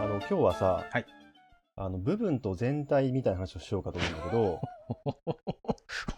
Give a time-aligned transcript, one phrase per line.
[0.00, 1.04] あの今日はさ、はい。
[1.76, 4.60] あの部分と全体みたいな話をしようかと思うんだけど、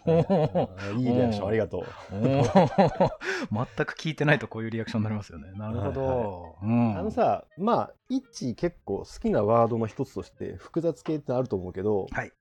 [0.79, 1.83] あいいリアクションありがとう。
[2.15, 5.51] 全く聞いてないとこういうリアクションになりますよね。
[5.57, 6.55] なるほど。
[6.61, 6.97] うん。
[6.97, 12.31] あのさ、まあ、一結構好きなワードの一つとして複雑系ってあると思うけど、はい。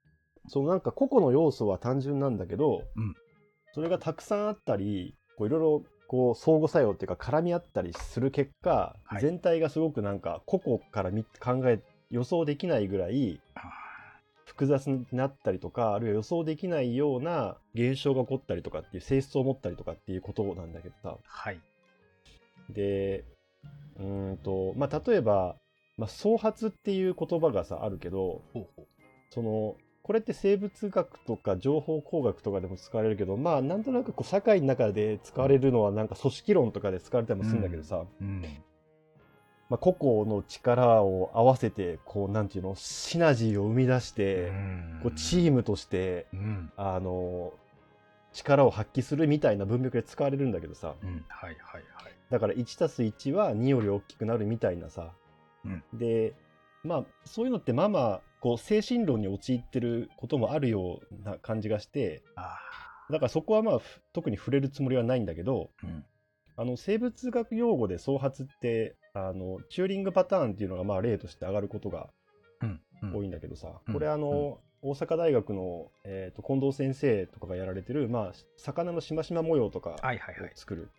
[0.46, 3.14] そのなんか個々の要素は単純なんだけど、うん。
[3.72, 5.82] それがたくさんあったり、こういろいろ
[6.13, 9.23] こう相互作用っていうか絡み合ったりする結果、はい。
[9.23, 11.80] 全体がすごくなんか個々から見考え
[12.11, 13.62] 予想できないぐらいあ
[14.45, 21.17] 複雑になったりとかあるいは予想できないような現象が起こったりとかっていう性質を持ったりとかっていうことなんだけどさ。
[21.25, 21.59] はい。
[22.69, 23.25] で
[23.97, 25.56] うーんとまあ例えば、
[25.97, 28.42] まあ、創発っていう言葉がさあるけど
[29.31, 38.42] そのこれって生物学とか情報工学とかでも使われるけどまあなんとなくこう社会の中で使われるのはなんか組織論とかで使われたりもするんだけどさ、うん。
[39.69, 46.73] まあ、個々の力を合わせてこうなんていうのシナジーを生み出して、うんこうチームとしてうん。
[46.77, 47.53] あの
[48.33, 51.25] 力を発揮するみたいな文脈で使われるんだけどさうん。
[51.28, 52.12] はいはいはい。
[52.28, 55.12] だから 1+1 は2より大きくなるみたいなさ、
[55.64, 56.34] うんで
[56.83, 62.59] まあそういうのってまあまあこう精神論に陥ってることもあるような感じがしてあ
[63.11, 65.87] だからそこはまあふ特に触れるつもりはないんだけどあ。
[65.87, 66.05] うん。
[66.55, 72.11] あの生物学用語で創発ってあのチューリングパターンっていうのがまあ例として上がることが
[73.15, 80.91] 多いんだけどさ、うんこれあの、大阪大学の、えー、と近藤先生とかがやられてる、まあ、魚のしましま模様とかはいはいはいを作る。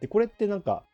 [0.00, 0.84] でこれってなんか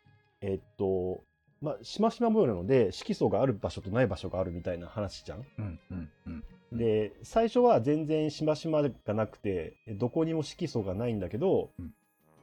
[0.40, 1.22] えーっと
[1.62, 5.46] まあしましま模様なので色素がある場所とない場所があるみたいな話じゃん。
[5.58, 5.80] うん。
[5.90, 6.10] うん。
[6.26, 6.78] うん。
[6.78, 11.94] で最初は全然しましまがなくてどこにも色素がないんだけど、うん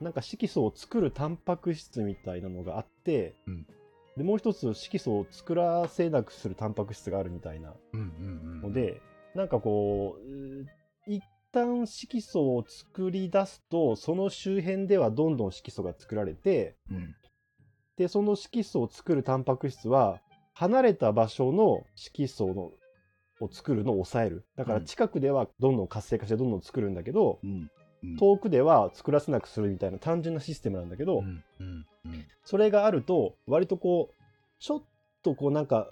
[0.01, 3.67] なんか色素を作るタンパク質みたいなのがあって、うん
[4.15, 7.99] でもう一つ色素を作らせなくするタンパク質があるみたいなうん。
[7.99, 8.61] うん。
[8.61, 9.01] ので、
[9.35, 17.15] なんかこう一旦色素を作り出すとその周辺ではどんどん色素が作られてうん。
[17.99, 20.21] でその色素を作るタンパク質は
[20.53, 22.71] 離れた場所の色素の
[23.41, 27.69] を作るのを抑えるだからうん近くではどんどん活性化してどんどん作るんだけど、うん。
[28.03, 28.15] うん。
[28.17, 31.43] 遠くでは作らせなくするみたいな単純なシステムなんだけど、うん。
[32.45, 34.23] それがあると割とこう
[34.59, 34.83] ちょっ
[35.21, 35.89] とこうなんか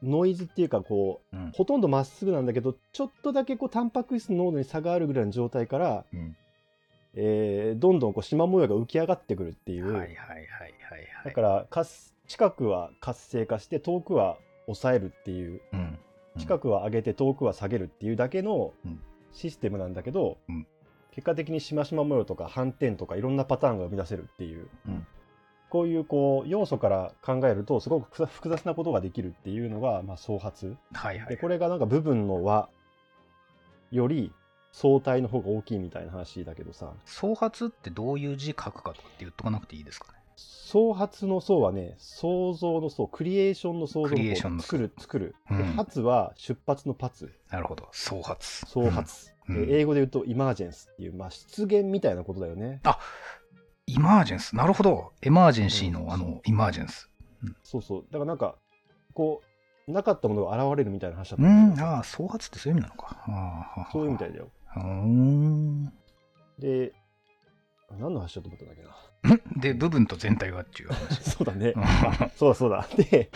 [0.00, 1.52] ノイズっていうかこううん。
[1.52, 6.36] ほとんどまっすぐなんだけどちょっとだけこうタンパク質の濃度に差があるぐらいの状態から、うん。
[7.20, 11.24] えーどんどんこう縞模様が浮き上がってくるっていう、はいはいはいはいはい。
[11.24, 15.78] だから活近くは活性化して遠くは抑えるっていううん。
[15.80, 15.98] うん
[16.38, 19.00] 近くは上げて遠くは下げるっていうだけのうん
[19.32, 20.66] システムなんだけど、うん
[21.10, 25.06] 結果的にしましま模様とか斑点とかいろんなパターンが生み出せるっていう、うん
[25.68, 31.28] こういうこう要素から考えるとすごく複雑なことができるっていうのが、まあ、創発はいはい。
[31.28, 32.68] でこれがなんか部分の和
[33.90, 34.32] より
[34.72, 36.92] 相対の方が大きいみたいな話だけどさ。
[37.04, 40.18] 創発ってどういう字書くかとかって言っとかなくていいですかね。
[40.36, 45.58] 創発の創はね創造の創クリエーションの創造クリエーションの作る作る、うん。
[45.58, 47.88] で発は出発の発なるほど。
[47.92, 48.66] 創発。
[48.66, 49.66] 創発、うん。
[49.66, 52.80] で英語で言うとイマージェンスっていう、まあ、出現みたいなことだよね。
[53.86, 54.54] イマージェンス。
[54.54, 55.12] なるほど。
[55.22, 56.06] エマージェンシーうん。
[56.06, 57.08] のあの、イマージェンス。
[57.62, 58.04] そうそう。
[58.10, 58.56] だからなんか
[59.14, 59.40] こ
[59.88, 61.86] うなかったものが現れるみたいな話だったうんん、だけど。
[61.86, 63.16] ああ、創発ってそういう意味なのか。
[63.26, 64.50] ああそういうみたいだよ
[64.80, 65.92] うーん。
[66.58, 66.92] で
[67.98, 69.08] 何の話だと思ったんだっけな。
[69.56, 71.22] で、部分と全体がっていう話。
[71.30, 71.74] そうだね。
[72.36, 72.86] そうだそうだ。
[72.96, 73.30] で、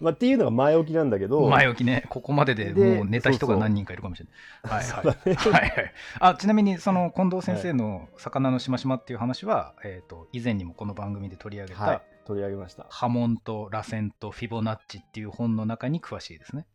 [0.00, 1.48] まあ、っていうのが前置きなんだけど。
[1.48, 3.58] 前置きね、ここまでででもう寝た人そうそう。
[3.60, 4.28] が何人かいるかもしれ
[4.70, 4.82] ない。
[4.82, 5.36] はいはい。
[5.36, 5.60] そうだね。
[5.60, 12.02] はいはい、あちなみにその近藤先生の「魚のしましま」っていう話は、えー、と以前にもこの番組で取り上げた、はい。
[12.24, 12.86] 取り上げました。
[12.90, 16.66] 波紋と螺旋とフィボナッチっていう本の中に詳しいですね。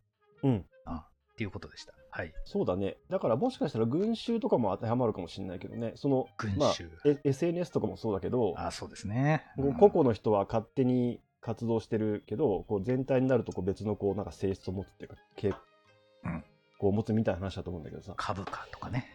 [0.43, 0.65] うん。
[0.85, 1.93] あっていうことでした。
[2.17, 2.33] はい。
[2.45, 2.97] そうだね。
[3.11, 5.91] だからもしかしたら群衆とかも当てはまるかもしれないけどね。
[5.95, 6.57] その群衆。
[6.57, 6.73] まあ、
[7.05, 9.45] え SNS とかもそうだけどあそうですね。
[9.55, 9.73] うん。
[9.75, 15.51] 個々の人は勝手に活動してるけどこう全体になるとこう別のこうなんか性質を持つっていうかけう
[16.27, 16.43] ん。
[16.79, 19.05] こう持つみたいな話だと思うんだけどさ、株価とかね。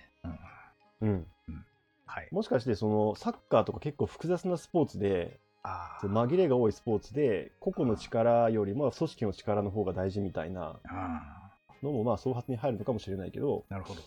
[1.00, 1.08] うん。
[1.48, 1.66] うん、
[2.06, 2.28] はい。
[2.30, 11.41] もしかしてそのサッカーとか結構複雑なスポーツであ紛れが多いスポーツで個々の力よりも組織の力の方が大事みたいなあ
[11.82, 14.00] のもまあ創発に入るのかもしれないけどなるほど。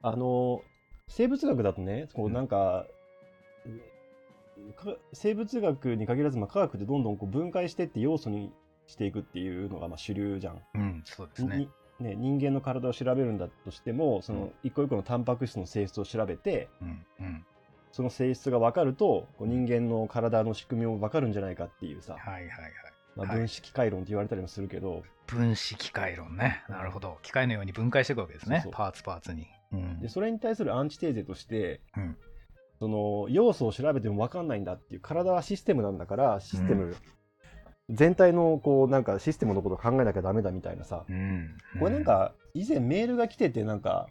[0.00, 0.62] あの
[1.08, 2.86] 生物学だとねこうなんか、
[4.76, 8.52] か生物学に限らず、まあ、科学でどんどんこう分解してって要素に
[8.86, 10.62] していくっていうのがまあ主流じゃん。
[10.74, 11.68] うん、そうですねに。
[12.00, 17.44] ね、人間の体を調べるんだとしてもその一個一個のタンパク質の性質を調べてうんうん
[17.90, 22.50] その性質が分かると人間の体の仕組みも分かるんじゃないかっていうさ、はいはいはい。
[23.18, 26.62] まあ、はい分子機械論って言われたりもするけど、分子機械論ね。
[26.68, 27.18] なるほど。
[27.22, 28.64] 機械のように分解していくわけですね。
[28.70, 29.48] パーツパーツに。
[29.72, 32.16] うんでそれに対するアンチテーゼとして、うん
[32.78, 36.94] その要素を調べても分かんないんだっていう体はシステムなんだからシステム、
[37.90, 41.56] 全体のこうなんかシステムのことを考えなきゃダメだみたいなさ、うん。
[41.80, 44.06] これなんか以前メールが来ててなんか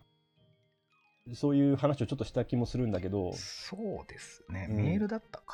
[1.33, 4.67] そういう話をちょっとした気もするんだけどそうですね。
[4.69, 5.45] うんメールだったか。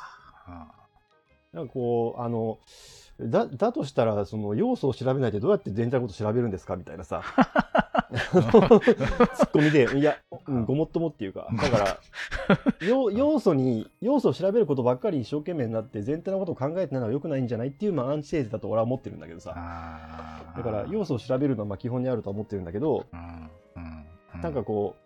[0.46, 0.72] あ
[1.52, 2.58] なんかこうあの
[3.20, 7.22] だだとしたらその要素を調べないでどうやって全体のことを調べるんですかみたいなさ。
[8.14, 10.16] ツッコミでいや、
[10.46, 11.48] うん、ごもっともっていうか。
[11.52, 11.98] だから
[12.86, 19.50] 要要素に要素を調べることばっかり一生懸命になって全体のことを考えてないのは良くないんじゃないっていう、まあ、アンチテーゼだと俺は思ってるんだけどさ。
[20.56, 23.20] だから要素を調べるのはまあ基本にあるとは思ってるんだけどうん
[23.76, 25.03] うんうなんかこう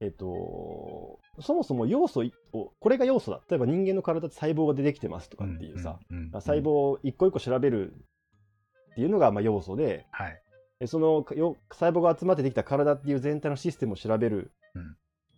[0.00, 10.42] えっとそもそも要素をこれが要素だ例えば人間の体って細胞が出てきてますとかっていうさ、んんん細胞を一個一個調べるっていうのがまあ要素ではい。
[10.78, 14.96] でそのよ細胞が集まってできた体っていう全体のシステムを調べるうん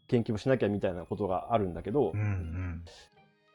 [0.08, 2.84] 研究もしなきゃみたいなことがあるんだけど、うんうん。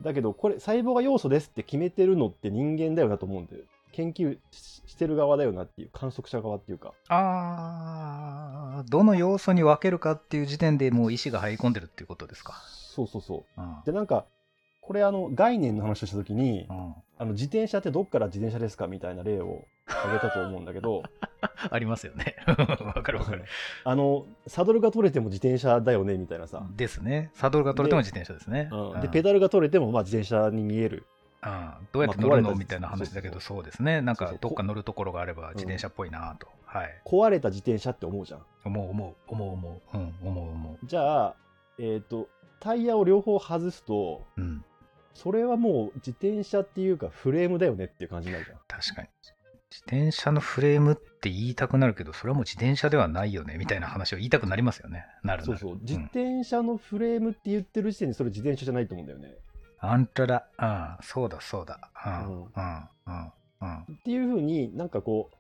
[0.02, 3.64] だけどこれ細胞が要素ですって決めてるのって人間だよなと思うんだよ
[3.94, 12.62] 研究ししてる側だよなっていう観測者側っていうかああ、どの要素に分けるかっていう時点でもう意思が入り込んでるっていうことですか。
[12.68, 14.26] そうそうそううんでなんか
[14.82, 21.04] これあの概念の話をした時にうんあの自転車ってどっから自転車ですかみたいな例を挙げたと思うんだけど
[21.72, 22.36] ありますよね。
[22.48, 23.46] わかるわかる。
[23.84, 27.32] あのサドルが取れても自転車だよねみたいなさ、ですね。
[27.34, 28.70] サドルが取れても自転車ですね。
[28.72, 31.06] うん、うんでペダルが取れてもまあ自転車に見える
[31.46, 34.02] うんどうやって乗るまあみたいな話だけど、そうですね。
[34.02, 36.48] なんかどっか乗るところがあれば自転車っぽいなと。
[36.66, 37.02] はい。
[37.06, 39.98] 壊れた自転車って思うじゃん思う思う思う思う。
[39.98, 41.36] うん、思う思じゃあ
[41.78, 42.30] えっ、と
[42.60, 44.42] タイヤを両方外すとう。
[44.42, 44.66] うん。
[45.14, 49.08] それはもう自転車っていうかフレームだよねっていう感じになるじゃん確かに。
[49.70, 55.06] 自転車のフレームって言いたくなるけど、それはもう自転車ではないよねみたいな話を言いたくなりますよね。
[55.24, 59.36] なるなるそうそう自ん転車のフレームって言ってる時点でそれ自転車じゃないと思うんだよね
[59.86, 60.48] あんただ。
[60.60, 61.92] うん、そうだそうだ。
[62.06, 63.78] うん、うんうん、うん、うん。
[63.82, 65.36] っていうふうになんかこう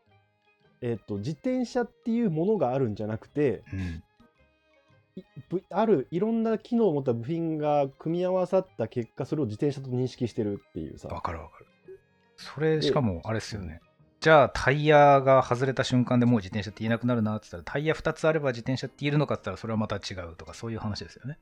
[0.85, 4.03] えっ、と自転車っていうものがあるんじゃなくてうん、
[5.69, 11.67] あるいろんな機能を持った部品が組み合わさった結果それを自転車と認識してるっていうさわかるわかる。
[12.37, 13.79] それ、しかも、あれですよね。
[14.19, 21.37] じゃあ、タイヤが外れた瞬間でもう自転車って言えなくなるなって言ったら、タイヤ2つあれば自転車って言えるのかって言ったら、それはまた違うとか、そういう話ですよね。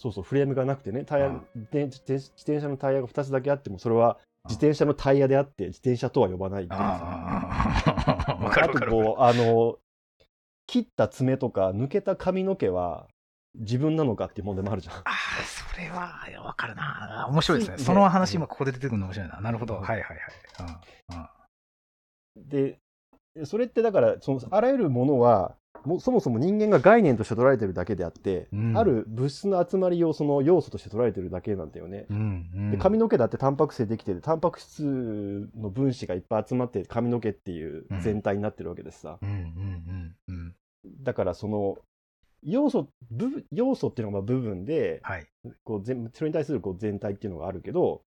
[0.00, 4.18] そうそうフレームがなくてねタイヤうん自転車のタイヤが2つだけあってもそれは
[4.48, 9.76] 自転車のタイヤであって自転車とは呼ばないっていうさあとこうあの
[10.66, 13.08] 切った爪とか抜けた髪の毛は
[13.58, 14.94] 自分なのかっていう問題もあるじゃん。
[14.94, 15.12] ああ、
[15.44, 17.26] それはわかるな。
[17.30, 17.78] 面白いですね。
[17.78, 19.40] その話、うん今ここで出てくるの面白いな。
[19.40, 19.78] なるほど。
[19.78, 20.18] うんはいはいはい。
[21.10, 21.28] うんうん
[22.48, 22.78] で
[23.44, 32.06] それってだからそのあらゆるものはもうそもそも人間が概念として捉えてるだけであって、うんある物質の集まりをその要素として捉えてるだけなんだよね。
[32.10, 39.18] うんうんで髪の毛だってタンパク質でできててタンパク質の分子がいっぱい集まって髪の毛っていう全体になってるわけですさ。
[41.02, 41.78] だからその
[42.42, 42.88] 要素
[43.50, 45.26] 要素っていうのがまあ部分ではい。
[45.64, 48.02] こう全それに対するこう全体っていうのがあるけど、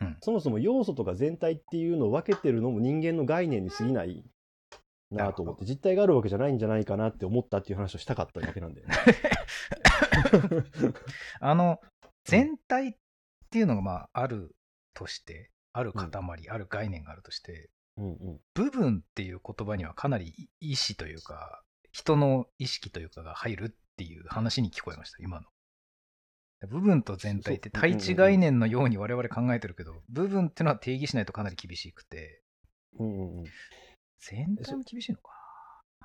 [0.00, 4.24] うんそもそも要素とか全体っていうのを分けてるのも人間の概念に過ぎない
[5.12, 8.94] なと思って実体があるわけじゃないんじゃないかなって思ったっていう話をしたかっただけなんだよね。
[11.40, 11.80] あの、
[12.24, 12.94] 全体っ
[13.50, 14.54] ていうのがまあある
[14.94, 16.10] として、ある塊、
[16.48, 18.40] ある概念があるとして、うんうん。
[18.54, 25.46] 部分っていう言葉にはかなり意思というか、人の意識というかが入るっていう話に聞こえました、今の。
[26.68, 32.42] 部分と全体って対一概念のように我々考えてるけど、部分っていうのは定義しないとかなり厳しくて、
[32.98, 33.44] うんうんうん
[34.22, 35.30] 全体も厳しいのか。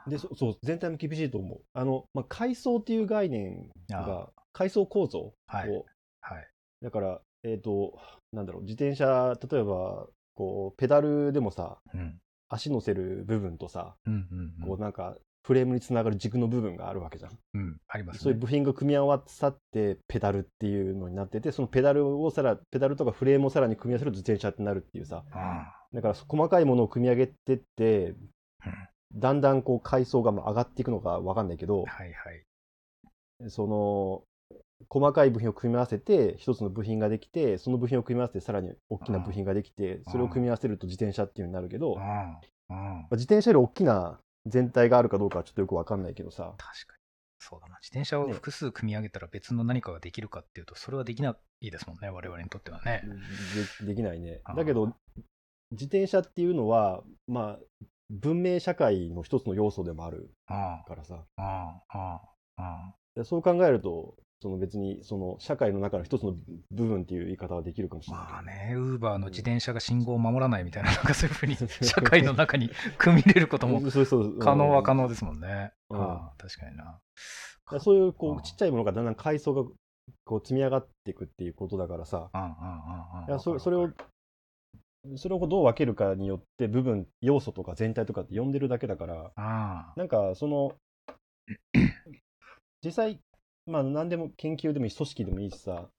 [0.08, 1.62] でそそう全体も厳しいと思う。
[1.74, 5.70] あの、まあ、階層っていう概念あが階層構造を、はい。
[6.22, 6.48] はい。
[6.82, 8.00] だから、えっ、と、
[8.32, 12.20] なんだろう、自転車、例えば、こう、ペダルでもさ、うん。
[12.50, 17.32] 足乗せる部分とさ、うんうんうんこうなんか、フレームにつながる軸の部分があるわけじゃん。
[17.54, 17.78] うん。
[17.88, 18.22] ありますね。
[18.22, 28.14] そういう部品が組み合わさってペダルっていうのになってて、そのペダルをさら、ペダルとかフレームをさらに組み合わせると自転車ってなるっていうさ、あだから細かいものを組み上げてって、
[28.60, 33.50] あだんだんこう階層がまあ上がっていくのかわかんないけどうん、はいはい。
[33.50, 34.24] その、
[34.90, 42.00] 細かい部品を組み合わせて一つの部品ができてその部品を組み合わせてさらに大きな部品ができてそれを組み合わせると自転車っていうのになるけど、うん。
[42.00, 42.40] ま
[42.70, 43.00] うん。
[43.06, 46.54] あ自転車より大きな全体があるかどうかはちょっとよくわかんないけどさ。
[46.58, 46.98] 確か
[47.40, 47.78] そうだな。
[47.82, 48.34] 自転車をね。
[48.34, 53.04] 複数組み上げたら別の何かができるかっていうと、それはできないですもんね、我々にとってはね。
[53.82, 54.42] でできないね。
[54.56, 54.88] だけど、
[55.72, 61.26] 自転車っていうのは、まあ、文明社会の一つの要素でもあるあからさ。
[61.38, 62.22] あ、あ
[62.58, 66.36] あ、あそう考えると、その別にその社会の中の一つの
[66.72, 68.14] 部分っていう言い方はできるかもしあ。
[68.14, 68.32] れない。
[68.34, 73.82] まあね、ウーバーの自転車が信号を守らないみたいな、なんかそういうふうに社会の中に組み入れることも
[74.40, 75.04] 可能は可能。
[75.04, 75.72] 能ですもんね。
[75.90, 77.00] うんああ、確かにな。
[77.80, 79.70] そういうこうちっちゃいものがだんだん階層が
[80.24, 82.30] こう積み上がっていくっていうことだからさ。
[83.40, 83.92] それを、
[85.16, 90.74] それをどう分けるかによって部分、要素とか全体とかって呼んでるだけだから、あなんかその、
[92.84, 93.20] 実際、
[93.68, 95.90] まあ何でも研究でもいいし、組織でもいいしさ、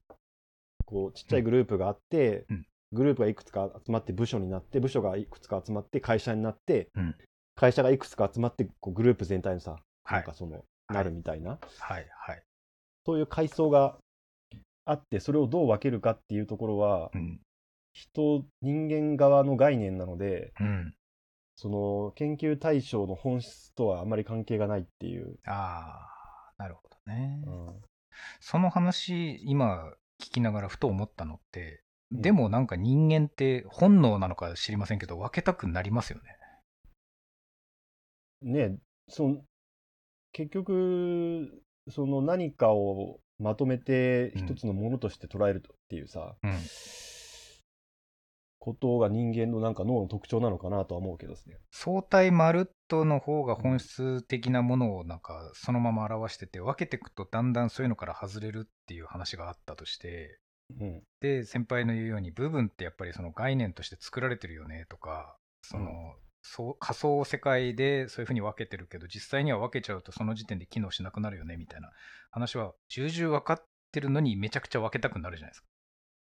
[0.85, 7.15] こうちっちゃいグループがあって、うんグループがいくつか集まって部署になって、部署がいくつか集まって会社になって、うん
[7.55, 10.33] 会社がいくつか集まってこうグループ全体のさ、あ、はいなんか。
[10.33, 12.43] その、なるみたいな、はいはい。
[13.05, 13.99] そういう階層が
[14.85, 17.41] あって、それをどう分けるかっていうところは、うん。
[17.93, 20.95] 人、人間側の概念なので、うん。
[21.57, 25.39] その研究対象の本質とはあまり関係がないっていう。
[25.45, 26.07] あ
[26.57, 27.43] あ、なるほどね。
[27.47, 27.88] うん
[28.41, 36.21] その話、今聞きながらふと思ったのって、うんでもなんか人間って本能なのか知りませんけど、分けたくなりますよ
[38.43, 38.71] ね。
[38.71, 39.43] ねその
[40.33, 46.50] 結局、その何かをまとめてうん一つのものとして捉えるっていうさ、うん。
[48.59, 51.59] ことが人間のなんか脳の特徴なのかなとは思うけどですね。
[51.71, 60.38] 相対まるっとの方が本質的なものをなんかそのまま表してて、分けていくとだんだんそういうのから外れるっていう話があったとして、
[60.79, 61.03] うん。
[61.21, 66.29] で、先輩の言うように部分ってやっぱりその概念として作られてるよねとか、その、うん
[66.79, 71.91] 仮想世界でそういうふうに分けてるけど、実際には分けちゃうとその時点で機能しなくなるよねみたいな
[72.31, 75.67] 話は重々分かってるのにめちゃくちゃ分けたくなるじゃないですか。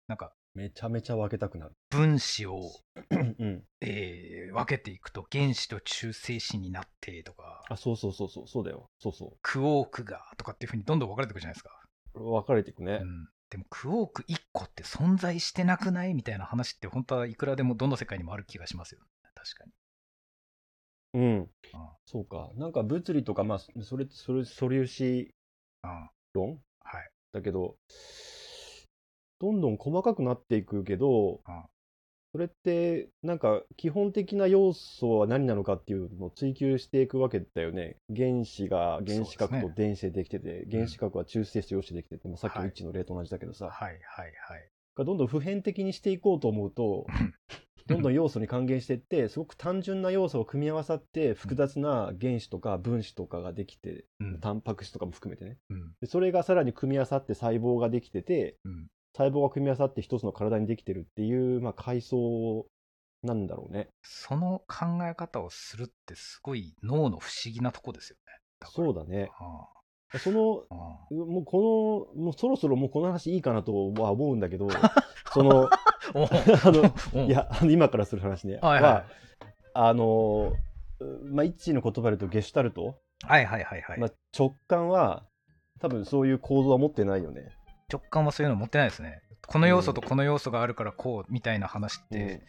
[0.08, 1.72] なんかめちゃめちゃ分けたくなる。
[1.90, 2.70] 分子を、
[3.10, 3.14] う
[3.44, 3.62] ん。
[3.80, 8.90] えー分けていくと原子と中性子になってとか、あ、そうそうそうそう、そうだよ。
[8.98, 11.70] そうそクォークがとかっていうふうにどんどん分かれていくじゃないですか。
[12.14, 12.32] う。
[12.32, 13.04] 分かれていくねう。
[13.04, 19.06] ん、でもクォーク1個って存在してなくないみたいな話って本当はいくらでもどの世界にもある気がしますよね。
[19.34, 19.72] 確かに。
[21.14, 21.50] うん。
[21.72, 22.50] あそうか。
[22.56, 25.30] なんか物理とか、まあ、それ、それ、素粒子
[25.82, 26.60] ああ論？
[26.80, 27.10] はい。
[27.32, 27.76] だけど、
[29.40, 31.66] どんどん細かくなっていくけどあ、
[32.32, 37.96] それって、なんか基本的な要素は何なのかっていうのを追求していくわけだよね。
[38.14, 42.70] 原子が原子核と電子でできてて、原子核は中性子と陽子でできてて、まあ、さっきのはい。
[42.70, 44.68] 一致の例と同じだけどさ、はいはいはい。
[44.94, 47.06] がどんどん普遍的にしていこうと思うと、
[47.86, 54.40] どんどん要素に還元していって、すごく単純な要素を組み合わさって、複雑な原子とか分子とかができて、うん。
[54.40, 55.56] タンパク質とかも含めてね。
[55.70, 55.94] うん。
[56.02, 62.66] でそれがさらに組み合わさって細胞ができてて、うん細胞が組み合わさって一つの体にできてるっていう、まあ、階層
[63.24, 63.88] なんだろうね。
[64.02, 68.32] その考え方をするってすごい脳の不思議なとこですよね。
[68.72, 69.30] そうだね。
[69.40, 69.66] あ
[70.20, 74.68] その、もうこの、もうそろそろもうこの話いいかなとは思うんだけど、
[75.34, 75.68] その、
[76.14, 76.28] お あ
[77.14, 78.58] の、おいや、あの今からする話ね。
[78.62, 79.04] はいは
[79.74, 80.52] あの、
[81.24, 83.26] まあ、一致の言葉で言うとゲシュタルト、い。
[83.26, 83.98] はいはいはいはい。
[84.00, 85.26] まあ、直感は、
[85.80, 87.57] 多分そういう構造は持ってないよね。
[87.90, 89.22] 直感はそういうの持ってないですね。
[89.46, 92.42] この要素とこの要素があるからこうみたいな話って、うん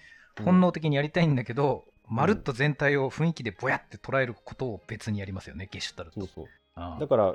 [0.43, 6.21] 本能的にやりたいんだけど、まるっと全体を雰囲気でぼやって捉えることを別にやりますよね、ゲシュタルト。
[6.21, 6.99] そうそう。
[6.99, 7.33] だから、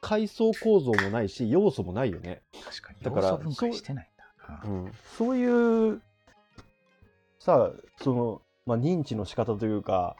[0.00, 2.40] 階層構造もないし、要素もないよね。
[2.64, 2.98] 確かに。
[3.02, 4.62] だから分解してないんだ。
[4.64, 6.00] うん、そういう、
[7.38, 10.16] さあ、その、まあ、認知の仕方というか、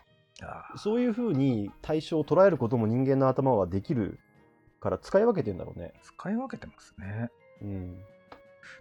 [0.76, 4.20] そういうふうに対象を捉えることも人間の頭はできる
[4.80, 5.92] から使い分けてんだろうね。
[6.02, 7.30] 使い分けてますね。
[7.62, 7.98] うん。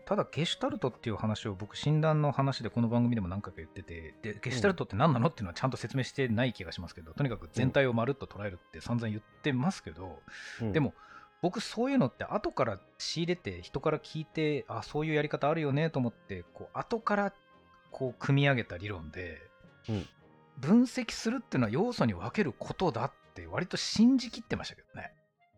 [0.06, 10.20] ただ、ゲシュタルトっていう話を僕、診断の話でこの番組でも何回か言ってて、でゲシュタルトって何なのっていうのはちゃんと説明してない気がしますけど、とにかく全体をまるっと捉えるって散々言ってますけど、
[10.62, 10.94] うんでも、
[11.42, 17.34] 僕そういうのって後から仕入れて人から聞いてあそういうやり方あるよねと思ってこう後から
[17.92, 19.42] こう組み上げた理論で、
[19.90, 20.06] うん
[20.60, 25.14] 分析するっていうのは要素に分けることだって割と信じきってましたけどね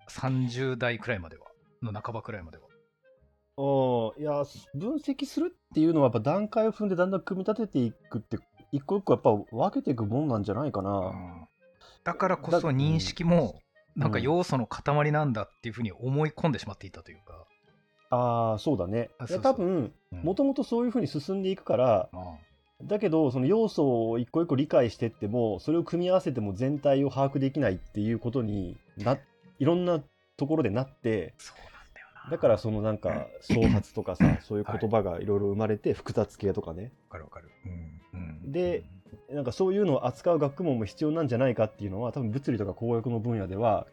[0.09, 1.45] 30代くらいまでは
[1.81, 2.63] の半ばくらいまでは。
[3.57, 8.37] ああ、いや、分析するっていうのはやっぱ段階を踏んでだんだん組み立てていくって、
[8.71, 10.89] 一個一個やっぱ分けていくもんなんじゃないかな。
[10.91, 11.47] うん。
[12.03, 13.59] だからこそだ認識も
[13.95, 14.23] なんかうん。
[14.23, 17.45] 要素の塊なんだっていうふうに思い込んでしまっていたというか、
[18.11, 18.97] ああ、そうだね。
[18.97, 19.41] いやあそうそう。
[19.41, 20.21] 多分、うん。
[20.23, 22.37] もともとそういうふうに進んでいくから、あ
[22.81, 29.19] だけど、その要素を一個一個理解してっても、それを組み合わせても全体を把握できないっていうことになっ
[29.59, 30.01] いろんな
[30.37, 32.31] ところでなってそうなんだよな。
[32.31, 35.25] だからそのなんか 創発とかさ そういう言葉がい。
[35.25, 36.91] ろいろ生まれて複雑系とかね。
[37.09, 37.49] わかるわかる。
[37.65, 38.83] うんうんで、
[39.29, 43.85] なんかそういうのを扱う学問も必要なんじゃないかっていうのは多分物理とか工学の分野では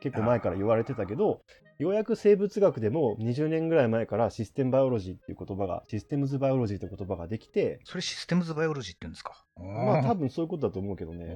[0.00, 1.42] 結構前から言われてたけど
[1.78, 9.44] ようやく生物学でも20年ぐらい前からシステムバイオロジーっていう言葉がシステムズバイオロジーという言葉ができてそれシステムズバイオロジーって言うんですか？
[9.56, 11.26] まあ多分そういうことだと思うけどね。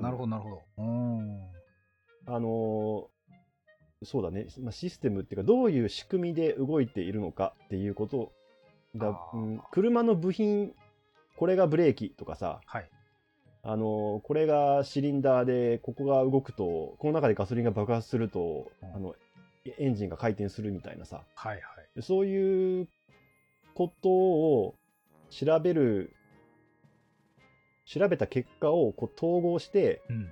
[0.00, 0.62] なるほどなるほど。
[2.26, 3.14] うんあのー
[4.04, 8.32] そうだね、まあ、システムっていうかどういう仕組みで動いているのかっていうこと
[8.94, 10.72] だあ、ーうん、車の部品
[11.36, 12.90] これがブレーキとかさはい。
[13.66, 19.14] あのこれがシリンダーでここが動くとこの中でガソリンが爆発すると、うんあの
[19.64, 21.58] エエンジンが回転するみたいなさはいは
[21.96, 22.02] い。
[22.02, 22.88] そういう
[23.74, 24.74] ことを
[25.30, 26.14] 調べる
[27.86, 30.28] 調べた結果をこう統合してうん。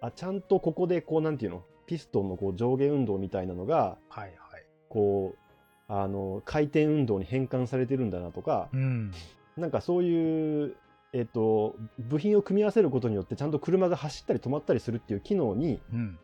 [0.00, 1.62] あちゃんとここでこうなんていうの？
[1.86, 4.64] ピストンのこう上下運動みたいなのがはいはい。
[4.88, 9.12] こうあの回転運動に変換されてるんだなとか、うん。
[9.56, 10.76] なんかそういう、
[11.12, 16.18] えっと、部品を組み合わせることによってちゃんと車が走ったり止まったりするっていう機能にうん。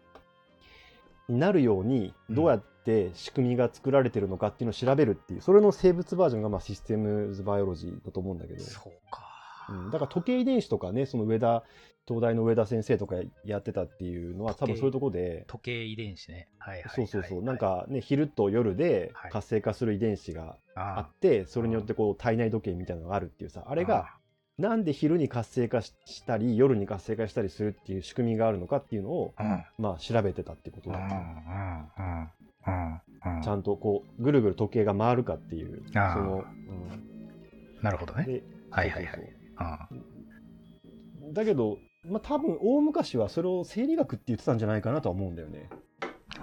[1.29, 9.36] なるようにうんどうやって仕組みが作られてるのかっていうのを調べるっていうそれの生物バージョンがまあシステムズバイオロジーだと思うんだけど、そうか。
[9.69, 11.65] うん、だから時計遺伝子とかねその上田
[12.07, 15.45] 東大の上田先生とかやってたっていうのは多分そういうところで。
[15.49, 16.49] 時計遺伝子ね。
[16.59, 16.95] はいはいはい。
[16.95, 19.31] そうそうそう、なんかね昼と夜ではい。
[19.33, 24.15] 活性化する遺伝子がああって、それによってこう体内時計みたいなのがあるっていうさあれが
[24.57, 29.65] なんで昼に活性化ししたり夜に活性化したりするっていう仕組みがあるのかっていうのを、うん。
[29.79, 32.31] まあ、調べてたってことだ、うんうんうん
[33.43, 36.45] ちゃんとこうぐるぐる時計が回るかっていうその、
[37.83, 38.43] なるほどね。
[38.71, 39.36] はいはいはい
[41.33, 45.69] だけど、まあ、多分大昔はそれを生理学って言ってたんじゃないかなとは思うんだよね。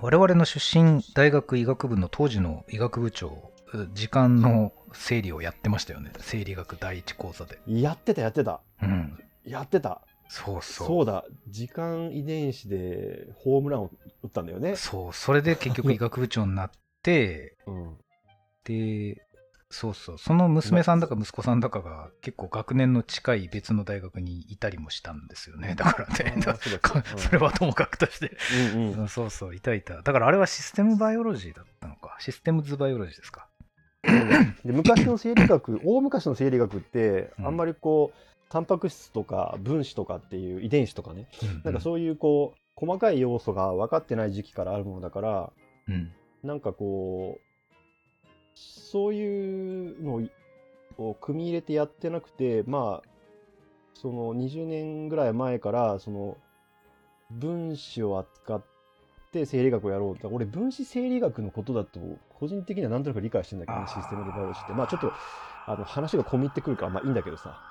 [0.01, 3.51] 我々の出身大学医学部の当時の医学部長、
[3.93, 6.11] 時間の整理をやってましたよね。
[6.19, 7.59] 生理学第一講座で。
[7.67, 9.17] やってたやってたうん。
[9.45, 10.87] やってたそうそう。
[10.87, 13.91] そうだ時間遺伝子でホームランを
[14.23, 14.75] 打ったんだよね。
[14.75, 15.13] そう。
[15.13, 16.71] それで結局医学部長になっ
[17.03, 17.97] て、 うん
[18.63, 19.21] で、
[19.73, 20.17] そうそう。
[20.19, 25.73] その娘さんだか息子さんだかが結構学年の近い別の大学にいたりもしたんですよね。
[25.75, 26.35] だからね。
[27.17, 28.37] それはともかくとして。
[28.73, 30.01] うんうんうんそうそう、いたいた。
[30.01, 32.15] だからあれはシステムバイオロジーだったのか。
[32.19, 33.47] システムズバイオロジーですか。
[34.03, 41.27] で昔の生理学大昔の生理学ってうんあんまりこうタンパク質とか分子とかっていう遺伝子とかね
[41.63, 45.51] なんかそういうこう細かい要素が分かってない時期からあるものだから
[45.87, 45.93] うん。
[45.93, 46.11] うん。
[46.43, 47.52] なんかこう
[48.55, 50.21] そういうの
[50.97, 53.09] を組み入れてやってなくてまあ
[53.93, 56.37] その20年ぐらい前からその
[57.31, 58.63] 分子を扱っ
[59.31, 61.99] て生理学をやろうって俺分子生理学のことだと
[62.39, 64.73] 個人的にはなんとなく理解してんだけどシステムでバイオロジーって。
[64.73, 65.13] まあちょっと
[65.65, 67.61] あの話が込み入ってくるからまあいいんだけどさ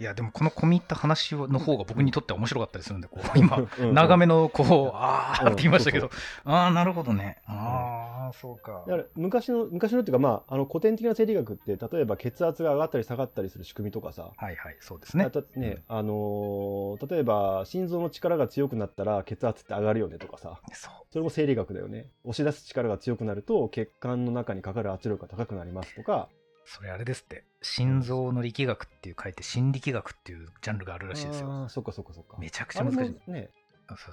[0.00, 6.10] いや、でもこの込み入った話の方が僕にとっては面白かったりするんで、こう、 今、長めの、こう、あーうんって言いましたけど。
[6.44, 7.42] ああ、なるほどね。
[7.46, 8.84] ああ、そうか。
[8.86, 14.30] だから昔の昔のっていうかまああの古典的な生理学って例えば血圧が上がったり下がったりする仕組みとかさ。
[14.36, 15.30] はいはい、そうですね。
[15.56, 20.60] ねあのー例えば心臓の力が強くなったら血圧って上がるよねとかさ。
[20.72, 20.92] そう。
[21.10, 22.10] それも生理学だよね。
[22.24, 26.28] 押し出す力が強くなると血管の中にかかる圧力が高くなりますとか
[26.68, 27.44] それあれですって。
[27.62, 31.46] 心臓の力学っていう書いて、心力学っていうジャンルがあるらしいですよ。
[31.50, 33.30] あーそっかそっかそっかめちゃくちゃ難しい。
[33.30, 33.48] ね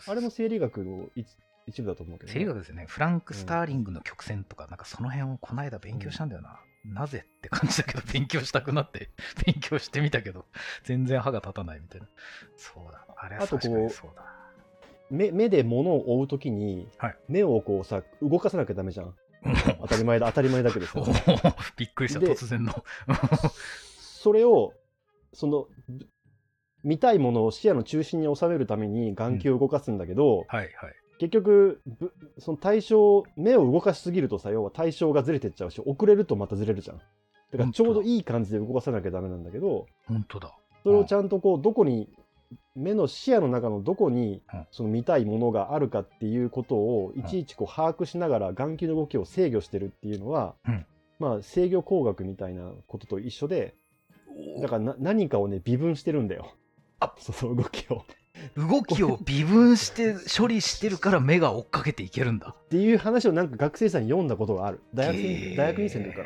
[0.07, 1.27] あれも生理学の一
[1.67, 2.85] 一部だと思うけど、ね、生理学ですよね。
[2.87, 6.59] フランク・スターリングの曲線とか、なんかその辺をこの間勉強したんだよな。
[6.85, 9.09] なぜって感じだけど、勉強したくなって、
[9.45, 10.45] 勉強してみたけど、
[10.83, 12.07] 全然歯が立たないみたいな。
[12.55, 13.05] そうだ。
[13.17, 14.23] あれは確かにそうだ。
[15.09, 19.15] 目目で物を追うときに、はい目をこうさ動かさなきゃダメじゃんうん
[19.81, 21.01] 当たり前だ当たり前だけどさ
[21.77, 22.73] びっくりした、で突然の。
[23.99, 24.73] それを
[25.33, 26.07] そのぶ
[26.83, 30.95] 見たいものを視野の中心に収めるために眼球を動かすんだけど、はいはい。
[31.17, 37.03] 結局ぶその対象目を動かしすぎるとさ要は対象がずれてっちゃうし遅れるとまたずれるじゃんだ
[37.57, 40.57] からちょうどいい感じで動かさなきゃダメなんだけど本当だ。
[40.83, 42.09] それをちゃんとこうどこに
[42.75, 50.85] 目の視野の中のどこにうんその見たいものがあるかっていうことをいちいちこう把握しながら眼球の動きを制御してるっていうのは、うん
[51.17, 53.73] まあ制御工学みたいなことと一緒で
[54.61, 56.53] だからな何かをね微分してるんだよ。
[56.99, 58.03] あそその動きを。
[58.57, 62.53] 動きを微分して処理してるから目が追っかけていけるんだ。
[62.53, 64.81] っていう話をなんか学生さんに読んだことがある。
[64.93, 66.23] 大学大学院生の時か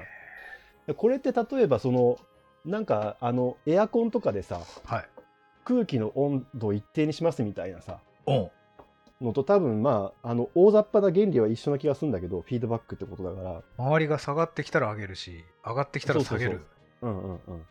[0.88, 0.94] ら。
[0.96, 2.18] これって例えばその
[2.66, 5.10] なんかあのエアコンとかでさはい。
[5.64, 8.52] 空気の温度を一定にしますみたいなさおう
[9.22, 13.62] のと多分まああの大雑把な原理は一緒な気がするんだけどフィードバックってことだから。
[13.78, 16.66] 周りが下がってきたら上げるし上がってきたら下げる
[17.02, 17.12] そう。
[17.12, 17.62] うんうんうん。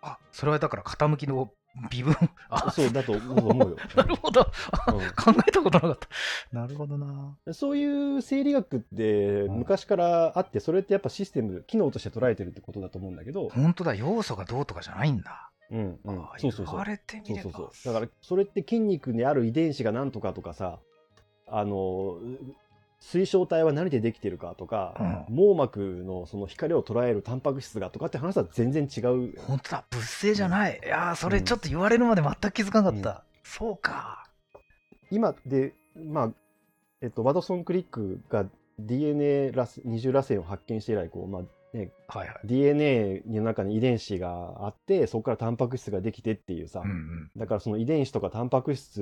[0.00, 1.50] あそれはだから傾きの
[1.90, 2.14] 微分。
[2.48, 3.76] あ そうだと思うよ。
[3.96, 5.00] なるほど、うん。
[5.16, 6.08] 考えたことなかった。
[6.56, 7.36] なるほどな。
[7.52, 9.58] そういう生理学ってうん。
[9.58, 13.94] 昔からあってそれってやっぱシステム機能として捉えてるってことだと思うんだけど、本当だ。
[13.94, 15.98] 要素がどうとかじゃないんだ、うん。
[16.04, 16.84] うんそうそうそう。
[17.24, 17.70] そうそうそう。
[17.84, 20.78] だからそれって筋肉にある遺伝子が何とかとかさ
[21.48, 22.18] あの
[23.00, 29.84] 水晶体は何でできてるかとか、網膜のその光を捉えるタンパク質がとかって話は全然違う本当だ。
[29.90, 34.30] 物性じゃない、いやーそれちょっと言われるまで全く気づかなかった、そうか。
[35.10, 36.30] 今でまあ
[37.00, 38.46] えっとワトソン・クリックが
[38.78, 39.52] DNA
[39.84, 42.40] 二重らせんを発見して以来こう、まあね、はいはい。
[42.44, 47.30] DNA の中に遺伝子があってそこからタンパク質ができてっていうさ、うんうん。
[47.36, 49.00] だからその遺伝子とかタンパク質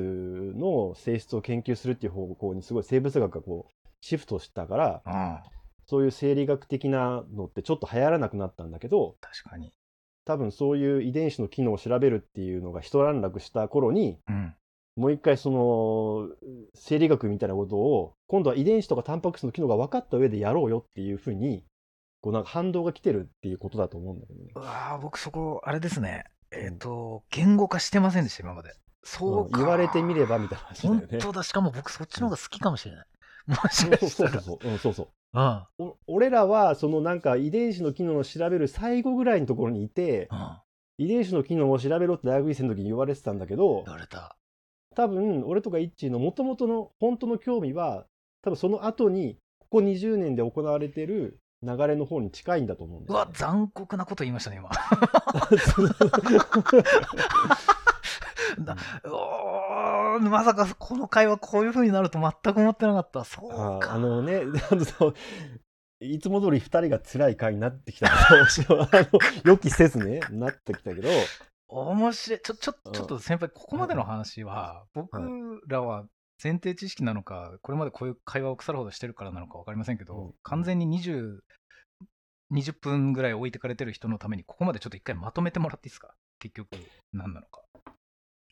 [0.57, 5.43] の性質を研究するっていう方向にすごい生物学がこうシフトしたから
[5.87, 9.73] そういう生理学的なのってちょっと流行らなくなったんだけど確かに。
[10.27, 14.55] 多分そういう遺伝子の機能を調べるっていうのが一段落した頃にうん。
[14.97, 16.29] もう一回その
[16.75, 21.65] 生理学みたいなことを今度は遺伝子とかタンパク質の機能が分かった上でやろうよっていうふうに
[22.21, 24.51] こうなんか反動が来てるっていうことだと思うんだけどね。
[24.55, 26.25] うわー僕そこあれですね。
[26.53, 28.75] えっ、と言語化してませんでした今まで。
[29.03, 29.59] そうか。
[29.59, 31.19] 言われてみればみたいな話だよ本ね。
[31.19, 31.43] 当だ。
[31.43, 33.07] しかも僕そっちの方が好きかもしれない、
[33.47, 34.41] もしかしたら。
[34.41, 34.75] そうそうそう、う。
[34.75, 35.09] ん、そうそう。
[36.07, 40.59] 俺らはそのなんか遺伝子の機能を調べる最後ぐらいのところにいてうん。
[40.99, 44.37] 遺伝子の機能を調べろって大学院生の時に言われてたんだけど言われた
[44.95, 48.05] 多分俺とかイッチーの元々の本当の興味は
[48.43, 54.70] 多分その後にここ20年で行われてる流れの方に近いんだと思うんだうわよね、残酷なこと言いましたね今。
[60.20, 63.25] まさかこの会話こういう風になると全く思ってなかった。
[63.25, 63.90] そうか。
[63.90, 64.42] ああのね
[66.01, 68.11] いつも通り2人が辛い回になってきた
[69.44, 71.09] 予期せずねなってきたけど。
[71.68, 72.40] 面白い。
[72.40, 75.11] ちょちょうんちょっと先輩ここまでの話は僕
[75.68, 76.07] らは
[76.42, 80.35] 前提知識なのかこれまでこういう会話を腐るほどしてるからなのか分かりませんけど、うん。
[80.42, 81.40] 完全に20
[82.53, 86.14] 20分ぐらい置いてかれてる人のためにここまでちょっと一回まとめてもらっていいですか？
[86.40, 86.68] 結局
[87.12, 87.62] 何なのか。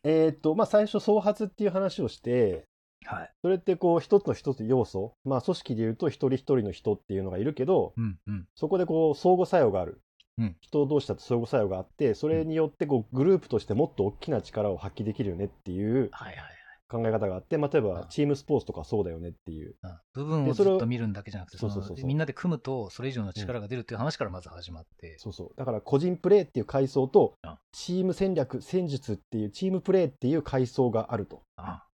[0.05, 2.65] えーっとまあ最初創発っていう話をして
[3.05, 3.31] はい。
[3.43, 8.47] それってこう一つの一つ要素まあ組織でいうと一人一人の人っていうのがいるけどうんうん。
[8.55, 10.01] そこでこう相互作用がある、
[10.39, 10.57] うん。
[10.61, 16.58] 人同士だと相互作用があってそれによってこうグループとしてもっと大きな力を発揮できるよねっていうはいはい
[16.89, 18.09] 考え方があって、まあ、例えばうん。
[18.09, 19.77] チームスポーツとかそうだよねっていう、
[20.15, 25.51] 部分をずでそれをっと見るんだけじゃなくてそうそうそうみんなで組むとそれ以上の力が出るっていう話からまず始まって、そうそう。
[25.57, 27.59] だから個人プレーっていう階層とうん。
[27.73, 31.43] チーム戦略戦術っていうチームプレーっていう階層があると。
[31.57, 31.85] あ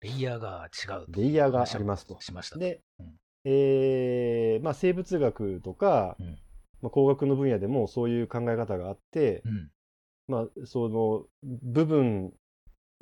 [0.00, 2.20] レイヤーが違うとレイヤーがありますと。
[2.20, 2.58] しました。
[2.58, 3.12] で、うん。
[3.44, 6.38] えーまあ、生物学とか、うん。
[6.80, 9.70] まあ、工学の分野でもそういう考え方があって、うん。
[10.28, 12.32] まあ、その部分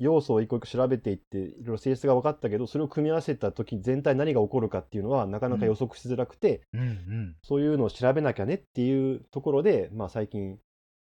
[0.01, 7.35] 要素を一個一個調べていっていろいろ性質が分かったけどそれを組み合わせた時全体何が起こるかっていうのはなかなか予測しづらくて、うんうん。
[7.43, 10.57] そういうのを調べなきゃねっていうところで、まあ、最近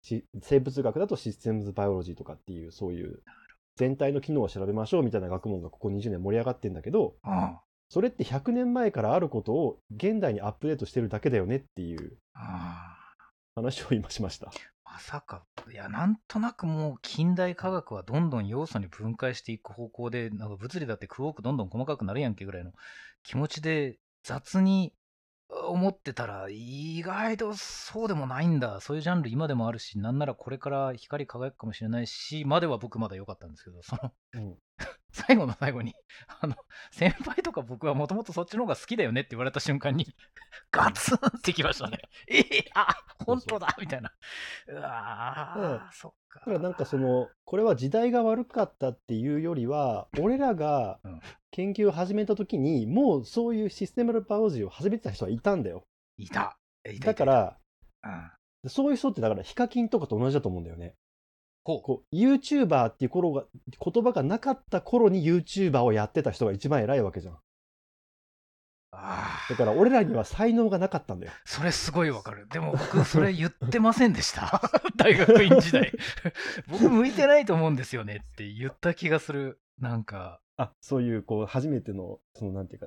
[0.02, 3.22] し生物学だとシステムズバイオロジーとかっていうそういう
[3.74, 12.96] 全体の機能を調べましょうみたいな学問がここ20年盛り上がってんだけどあそれって100年前からあることを現代にアップデートしてるだけだよねっていうあ。
[13.56, 14.50] 話を今しました。
[14.96, 22.72] まさかいやなんとなくもう近代科学はどんどん要素に分解していく方向でなんか物理だってクオークどんどん細かくなるやんけぐらいの
[23.22, 24.94] 気持ちで雑に
[25.50, 28.80] 思ってたら意外とそうでもないんだ。
[28.80, 34.56] そういうジャンル今でもあるしなんならこれから光り輝くかもしれないしまでは僕まだ良かったんですけどそのうん。
[35.16, 35.94] 最後の最後に
[36.40, 36.54] あの
[36.90, 40.06] 先輩とか僕はもともとそっちの方が好きだよねって言われた瞬間に
[40.70, 41.98] ガツンってきましたね。
[42.28, 44.12] ええあ本当だみたいな。
[44.68, 51.20] うわー、そっかだからなんかそのこれは時代が悪かったっていうよりは俺らがうん。
[51.52, 55.86] 研究を始めた時にもうそういうシステムバイオロジーを始めてた人はいたんだよ。
[56.18, 56.58] いた。
[56.84, 57.58] いただから
[58.04, 58.68] うん。
[58.68, 60.94] そういう人ってだからヒカキンとかと同じだと思うんだよね
[61.66, 61.82] こう。
[61.82, 63.44] こう YouTuber っていう頃が
[63.84, 67.38] 言葉がなかった頃に YouTuber をやってた人が一番偉いわけじゃん。
[68.92, 69.50] あー。
[69.50, 71.32] だから俺らには才能がなかったんだよ。
[71.44, 72.46] それすごいわかる。
[72.50, 74.62] でも僕それ言ってませんでした。
[74.96, 75.92] 大学院時代。
[76.70, 79.60] 僕向いてないと思うんですよねって言った気がする。
[79.78, 80.40] なんか。
[80.58, 82.86] あそういうこう初めてのそのなんていうか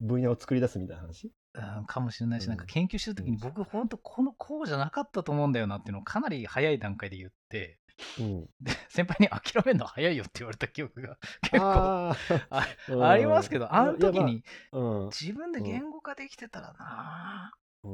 [0.00, 1.32] 分野を作り出すみたいな話？
[1.54, 2.50] うんかもしれないし、うん。
[2.50, 7.79] なんか研究してる時に僕本当このこうじゃなかったと思うんだよなっていうのをかなり早い段階で言って
[8.18, 12.14] うん、で先輩に諦めるの早いよって言われた記憶が 結構
[13.04, 15.10] ありますけど、あの時、にまあうん。
[15.10, 17.52] 自分で言語化できてたらな、
[17.84, 17.90] うん。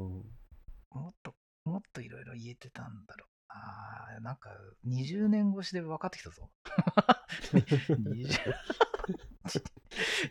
[0.91, 3.29] もっと、もっといろいろ言えてたんだろう。
[3.49, 4.49] ああ、なんか
[4.85, 6.49] 20年越しで分かってきたぞ。
[7.91, 8.53] 20,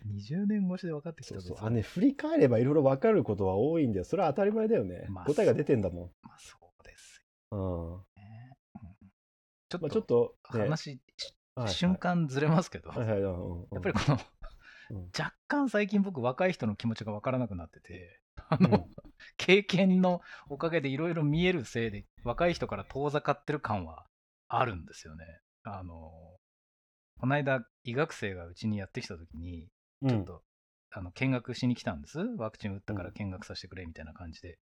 [0.06, 1.40] 20年越しで分かってきたぞ。
[1.40, 1.66] そうそう。
[1.66, 4.04] あね振り返ればいろいろ分かることは多いんだよ。
[4.04, 7.22] それは当たり前だよね、まあ答えが出てんだもん、まあそうです。
[7.50, 8.05] うん
[9.68, 10.60] ちょっとょっと、ね。
[10.64, 11.00] 話、
[11.68, 14.20] 瞬間ずれますけど、やっぱりこの、
[14.90, 15.10] うん。
[15.18, 18.84] 若干最近僕若い人の気持ちが分からなくなってて、あの、うん
[19.36, 24.06] 経験のおかげでいろいろ見えるせいで若い人から遠ざかってる感は
[24.48, 25.24] あるんですよね。
[25.62, 26.12] あの、
[27.18, 29.68] この間医学生がうちにやってきた時に、
[30.02, 30.08] うん。
[30.10, 30.42] ちょっと、
[30.96, 32.18] あの見学しに来たんです。
[32.38, 34.58] ワクチン打ったから見学させてくれみたいな感じで。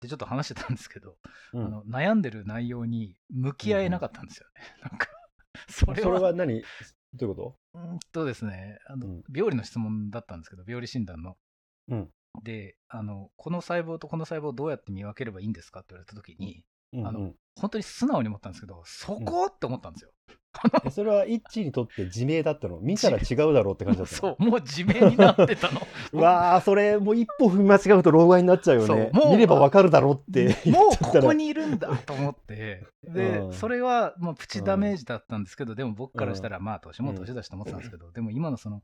[0.00, 1.16] で、ちょっと話してたんですけど、
[1.52, 4.62] うんあの悩んでる内容に向き合えなかったんですよね。
[4.80, 5.08] なんか、
[5.68, 6.62] それそはれは何？
[7.14, 11.36] どういうこうーんとですね、あのうん病理の質問だったんですけど、病理診断の。
[11.88, 12.10] うん
[12.44, 17.06] であの、この細胞とこの細胞をどうやって見分ければいいんですかって言われたときに、と、うん。
[17.06, 20.10] あのうん本当に素直に思ったんですけど、そこって思ったんですよ。
[20.84, 22.78] えそれはイッチにとって自明だったの？
[22.82, 24.36] 見たら違うだろうって感じだったの？
[24.36, 25.80] そう、もう自明になってたの。
[26.12, 29.10] うわーそれもう一歩踏み間違うと老害になっちゃうよね。
[29.12, 29.24] そう。
[29.24, 33.52] もう見ればわかるだろうって言もうここにいるんだと思って、 で、うん。
[33.52, 38.82] それはもうプチダメージだったんですけど、でも僕からしたら、まあ、年も年だしと思ってたんですけど、でも今のその、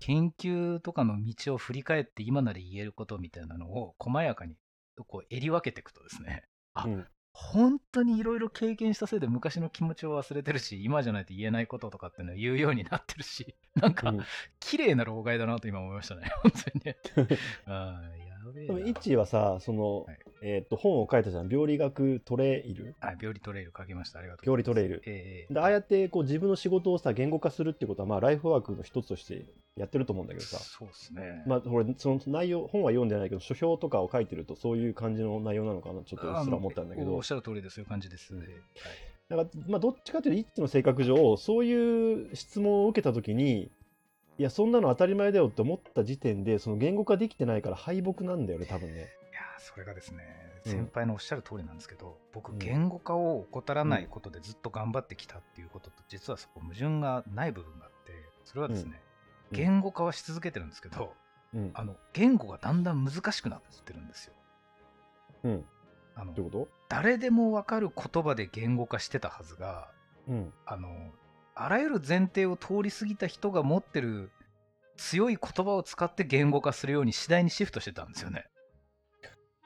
[0.00, 4.54] 研究とかの道を振り返って今なら言えることみたいなのを細やかに
[5.08, 6.44] こう襟分けていくとですね、
[6.74, 7.06] あうん
[7.40, 14.20] 本当にいろいろ経験したせいで昔の気持ちを忘れてるし、今じゃないと言えないこととかっていうのを言うようになってるし、 なんかうん
[14.58, 16.96] 綺麗な老害だなと今思いましたね、本当にね。
[17.66, 18.74] あーやべえな。
[18.74, 21.48] でもイッチはさその、はいえーっと本を書いたじゃん。
[21.48, 22.94] 病理学トレイル。
[23.00, 24.18] はい、病理トレイル書きました。
[24.18, 25.02] ありがとう病理トレイル。
[25.06, 29.46] ええでああやってこう自分の仕事をさ言語化するってことはまあライフワークの一つとして
[29.76, 30.58] やってると思うんだけどさ。
[30.58, 31.42] そうですね。
[31.46, 37.16] まあ、これその内容本は読んでないけど書評とかを書いてるとそういう感じの内容なのかなちょっとうっすら思ったんだけど。
[37.16, 38.34] おっしゃる通りです、そういう感じです。
[38.34, 38.48] うんはい。
[39.28, 43.70] なんか、まあ、どっちかというとイッチの性格上そういう質問を受けた時に
[44.38, 49.08] いやそんなの当たり前だよって思った時点でその言語化できてないから敗北なんだよね多分ね。
[49.58, 50.24] それがですね、
[50.66, 50.72] うん。
[50.72, 52.58] 先輩のおっしゃる通りなんですけど、僕、うん。
[52.58, 58.12] 言語化を怠らないことでずっと頑張ってきたっていうことと、実はそこ矛盾がない部分があって、
[58.44, 59.02] それはですね、
[59.50, 59.56] うん。
[59.56, 61.14] 言語化はし続けてるんですけど、
[61.54, 64.34] うん、あの言語がだんだん難しくなってるんですよ。
[65.44, 65.64] うん、
[66.14, 66.34] あの
[66.88, 69.88] 誰でも分かる言葉で言語化してたはずが、
[70.26, 70.52] と、うん。
[70.66, 70.88] あの
[71.54, 74.30] あらゆる前提を通り過ぎた人が持ってる
[74.96, 78.46] 強い言葉を使って言語化するように次第にシフトしてたんですよね。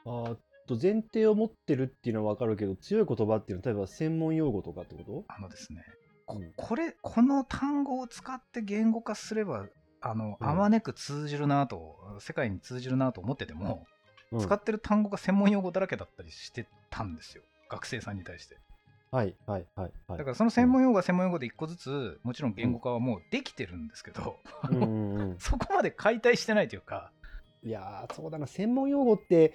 [0.05, 0.35] あ
[0.67, 5.25] と前提を持ってるっていうのは分かるけど強い言葉っていうのは例えば専門用語とかってこと？
[5.27, 5.83] あのですね、
[6.25, 6.53] こうん。
[6.55, 9.65] これこの単語を使って言語化すれば
[10.01, 10.47] あのうん。
[10.47, 13.85] あまねく通じるなと世界に通じるなと思ってても、
[14.31, 14.39] うん。
[14.39, 17.43] 使ってる単語が専門用語だらけだったりしてたんですよ。
[17.69, 18.57] 学生さんに対して。
[19.11, 20.17] はいはいはいはい。
[20.17, 24.37] だからその専門用語は専門用語で一個ずつもちろん言語化はもうできてるんですけど、
[24.71, 25.35] うん。
[25.39, 27.11] そこまで解体してないというか。
[27.63, 28.47] いやーそうだな。
[28.47, 29.53] 専門用語って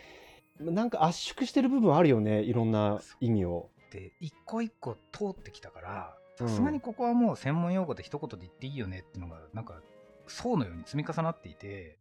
[0.61, 3.71] なんか圧縮してる部分あるよねいろんな意味を。
[3.90, 9.81] で一個一個通ってきたからさすがにここはもう専門用語で一言で言っていいよねっていうのがなんか
[10.27, 11.99] 層のように積み重なっていて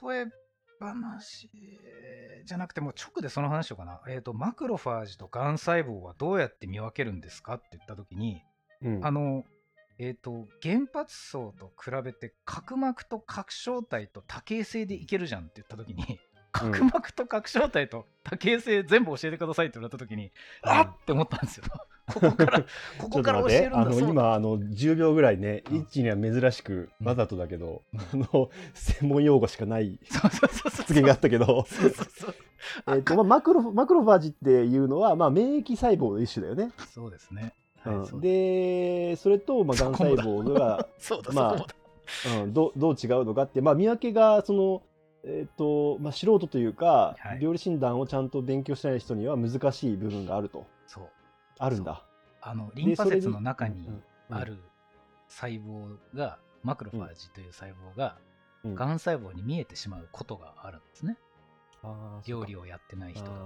[0.00, 0.26] 例え
[0.78, 1.50] 話
[2.44, 8.42] じゃなくてもう直でその話しようかな、えー、とマクロファージとがん細胞はどうやって見分けるんですかって言った時に、
[8.82, 8.96] うん。
[8.96, 9.44] うんあの
[9.98, 16.18] えー、と原発層と比べて角膜と角小体と多形性でいけるじゃんって言った時に
[16.52, 20.30] 角膜と角小体と多形性全部教えてくださいって言われた時に、
[20.62, 20.86] あっ。
[20.86, 21.64] って思ったんですよ。
[22.12, 22.60] ここから
[22.98, 23.80] ここから教えるんだ。
[23.80, 25.76] あの今あの10秒ぐらいね、うん。
[25.78, 27.06] イッチには珍しくうん。
[27.06, 31.66] わざとだけど、うんあの専門用語しかない 発言があったけど。
[32.88, 36.72] えっと、まあ、マクロマクロファージっていうのは、まあ、免疫細胞の一種だよね。
[36.92, 37.54] そうですね。
[37.86, 38.00] うん。
[38.02, 40.86] はいでそれと、まあ、がん細胞が、
[41.32, 41.66] まあ。
[42.42, 44.82] うん、どどう違うのかって、まあ、見分けがその、
[45.24, 47.38] えっとまあ、素人というか、はい。
[47.40, 50.66] 病理診断をちゃんと勉強してない人には難しい部分があると。
[50.86, 51.08] そう。
[51.58, 52.04] あるんだ。
[52.40, 53.88] あの、リンパ節の中に
[54.30, 54.58] ある
[55.28, 58.18] 細胞が、マクロファージという細胞が、
[58.64, 58.74] うん。
[58.74, 61.16] がん細胞に見えてしまうことがあるんですね。
[61.84, 63.34] あー料理をやってない人だと。
[63.34, 63.42] あー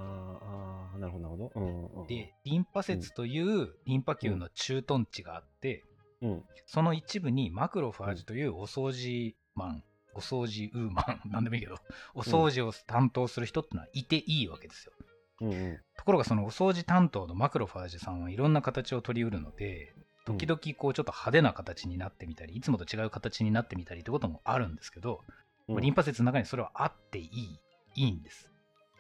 [0.95, 1.61] あーなるほどなるほど。
[1.61, 2.07] うんうん。
[2.07, 5.85] で、リンパ節というリンパ球の駐屯地があって、
[6.23, 6.43] うん。
[6.67, 9.83] その一部にマクロファージというお掃除マン、
[10.17, 11.77] お掃除ウーマン、 なんでもいいけど、
[12.15, 14.93] お掃除を担当する人ってのはいていいわけですよ。
[15.41, 25.23] うんうんところがそのお掃除担当のマクロファージさんはいろんな形を取りうるので、うん時々こうちょっと派手な形になってみたり、いつもと違う形になってみたりってこともあるんですけど、
[25.69, 27.61] うんリンパ節の中にそれはあっていい、
[27.95, 28.51] いいんです。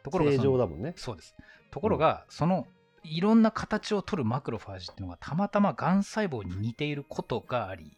[0.04, 0.94] ところがそ正の常だもんね。
[0.96, 1.34] そうです。
[1.70, 2.66] ところが、その
[3.02, 7.96] いろんな形を取るマクロファージっていうのがたまたまがん細胞に似ていることがあり、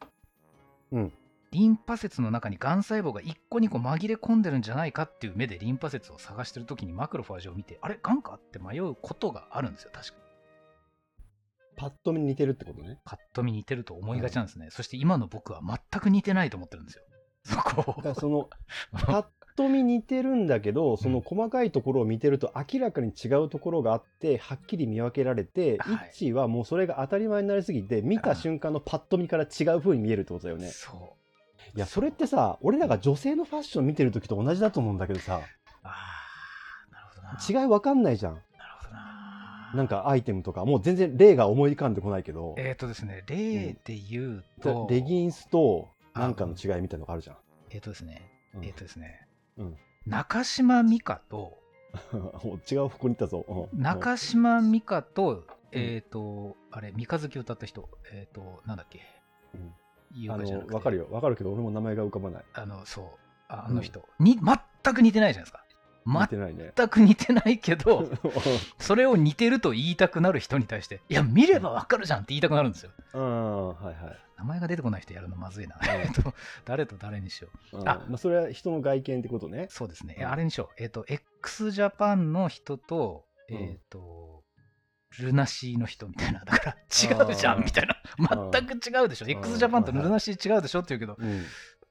[0.92, 1.12] うん
[1.50, 10.28] リンパ節の中にがん細胞が1個2個紛れ込んでるんじゃないかっていう目でリンパ節を探してるときにマクロファージを見て、あれ、がんかって迷うことがあるんですよ、確かに。
[11.76, 12.98] パッと見似てるってことね。
[13.04, 14.68] パッと見似てると思いがちなんですね。
[14.70, 17.04] そして今の僕は全く似てないと思ってるんですよ。
[17.44, 18.50] そこだからその
[18.92, 30.68] パッと見似てるんだけど、その細かいところを見てると明らかに違うところがあって、はっきり見分けられて、はいはもうそれが当たり前になりすぎて、見た瞬間のパッと見から違う風に見えるってことだよね。
[30.68, 31.16] そ
[31.74, 35.40] いや、それってさ、俺らが女性のファッション見てる時と同じだと思うんだけどさ、う。
[35.82, 37.22] ああ、なるほど
[37.54, 37.62] な。
[37.62, 38.34] 違いわかんないじゃん。
[38.34, 38.44] なる
[38.80, 39.72] ほどな。
[39.74, 47.36] なんかアイテムとか、もう全然例が思い浮かんでこないけど、えっ、とですね、例で言うと、レギンスとなんかの違いみたいなのがあるじゃん。
[47.70, 49.26] えっ、とですね、うんえっ、とですね、
[49.56, 49.76] うん
[50.06, 51.58] 中島美嘉と、
[52.12, 53.44] もう違う方向に行ったぞ。
[53.72, 59.02] うん中島美嘉と、えっ、と、あれ、三日月歌った人、えっ、と、なんだっけ、
[59.54, 59.74] うん
[60.12, 61.08] 優あの、香じゃなくてわかるよ。
[61.10, 62.44] わかるけど、俺も名前が浮かばない。
[62.54, 63.06] あの、そう、
[63.48, 65.64] ああの人、に、全く似てないじゃないですか。
[66.06, 66.72] 似てないね。
[66.74, 68.08] 全く似てないけど、
[68.78, 72.90] それを似てると言いたくなる人に対して、いや、見ればわかるじゃんって言いたくなるんですよ。
[73.14, 74.18] うん、はいはい。
[74.38, 75.76] 名前が出てこない人やるのまずいな。
[75.82, 76.32] えっと、
[76.64, 77.78] 誰と誰にしよう。
[77.78, 79.66] うんあまあ、それは人の外見ってことね。
[79.68, 80.16] そうですね。
[80.18, 80.82] うんあれにしよう。
[80.82, 84.44] えっ、と、x ジャパンの人と、うんえっ、と、
[85.20, 86.40] ルナシーの人みたいな。
[86.46, 87.96] だから、違うじゃんみたいな。
[88.52, 89.24] 全く違うでしょ。
[89.24, 91.44] うん x ジャパンとルナシー違うでしょって言うけど、うん。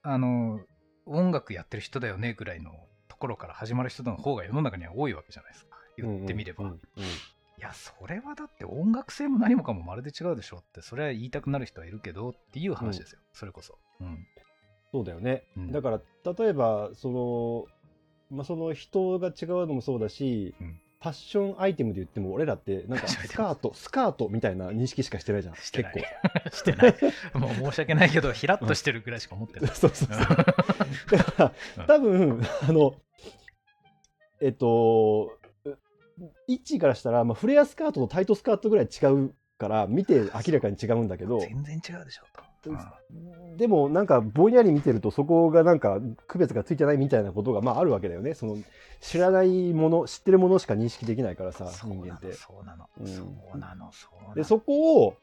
[0.04, 0.62] あの、
[1.06, 2.72] 音楽やってる人だよねぐらいの
[3.08, 5.78] ところから始まる人の方が世の中には多いわけじゃないですか。
[5.98, 6.66] 言ってみれば。
[6.66, 13.20] いや、それはだって音楽性も何もかもまるで違うでしょって、それは言いたくなる人はいるけどっていう話ですよ。
[13.34, 13.80] それこそ。
[14.00, 14.28] うん。
[14.92, 15.44] そうだよね。
[15.58, 16.02] うんだから、
[16.38, 17.66] 例えば、その、
[18.30, 25.56] まあ、その人が違うのもそうだし、うんファッションアイテムで言っても、俺らって、なんか スカート、スカートみたいな認識しかしてないじゃん。
[25.56, 26.96] してない結してない。
[27.38, 29.66] もう申し訳ないけど、ひらっとしてるぐらいしか思って構。
[29.68, 29.76] ない。
[29.76, 30.18] そうそうそう。
[30.20, 32.96] だかうんら、多分、あの、
[34.42, 35.38] えっと、
[36.48, 42.47] 位置からしたら、まあ、フレアスカートとタイトスカートぐらい違うから、見て明らかに違うんだけど、全然違うでしょと。
[42.70, 48.36] うんでもなんかぼんやり見てるとそこがなんか区別がついてないみたいなことがまああるわけだよね。
[48.36, 48.58] その
[49.02, 52.34] 知らないもの、知ってるものしか認識できないからさ、人間って。
[52.34, 53.24] そうなの、うんそ
[53.56, 54.36] うなの、そうなの。
[54.36, 55.16] で、そこを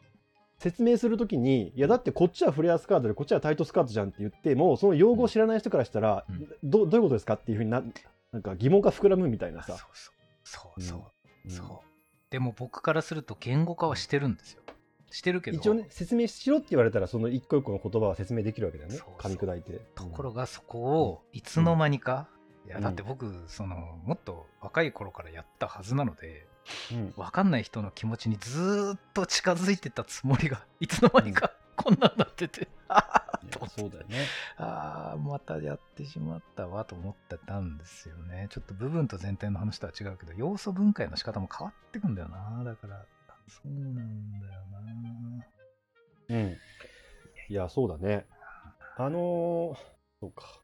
[0.58, 7.82] 説明するときに、いやだってこっちはフレアスカートでこっちはタイトスカートじゃんって言っても、その用語を知らない人からしたら、うんどどういうことですかっていうふうにな、
[8.32, 9.86] なんか疑問が膨らむみたいなそうさ。
[10.42, 11.02] そうそうそう、
[11.46, 11.68] うんそう。
[12.30, 14.62] でも僕からすると言語化はしてるんですよ。
[15.14, 18.98] してるけど、一応ね、説明しろって言われたら、その一個一個の言葉は説明できるわけだよね。
[19.18, 19.80] 噛み砕いて。
[19.94, 22.28] ところがそこをいつの間にか、
[22.66, 26.48] いやだって僕、そのもっと若い頃からやったはずなので、
[26.92, 32.66] うん、分かんない人の気持ちにずーっと近づいてたつもりが、 いつの間にかこんなんなって て、
[33.76, 34.26] そうだよね。
[34.56, 38.48] あーまたやってしまったわと思ってたんですよね。
[38.50, 42.64] ちょっと部分と全体の話とは違うけど、要素分解の仕方も変わってくんだよな。
[42.64, 43.06] だから、
[43.48, 45.46] そうなんだよな。
[46.28, 46.56] うん。
[47.48, 48.26] いや、そうだね。
[48.96, 49.76] あのー、
[50.20, 50.62] そうか。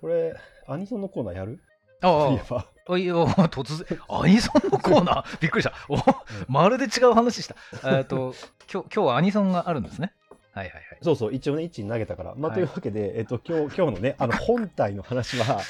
[0.00, 0.34] これ、
[0.66, 1.60] アニソンのコーナーやる？
[2.02, 2.56] そういえあば。
[2.58, 5.38] あ、あいや突然、アニソンのコーナー？
[5.40, 5.72] びっくりした。
[5.88, 5.96] お
[6.48, 7.56] まるで違う話した。
[7.98, 8.34] えっと、
[8.72, 10.12] 今日、今日はアニソンがあるんですね。
[10.52, 10.84] はいはいはい。
[11.02, 12.34] そうそう、一応ね、一に投げたから。
[12.34, 15.60] まあ、はいというわけで、えっと、今日、今日のね、あの、本体の話は、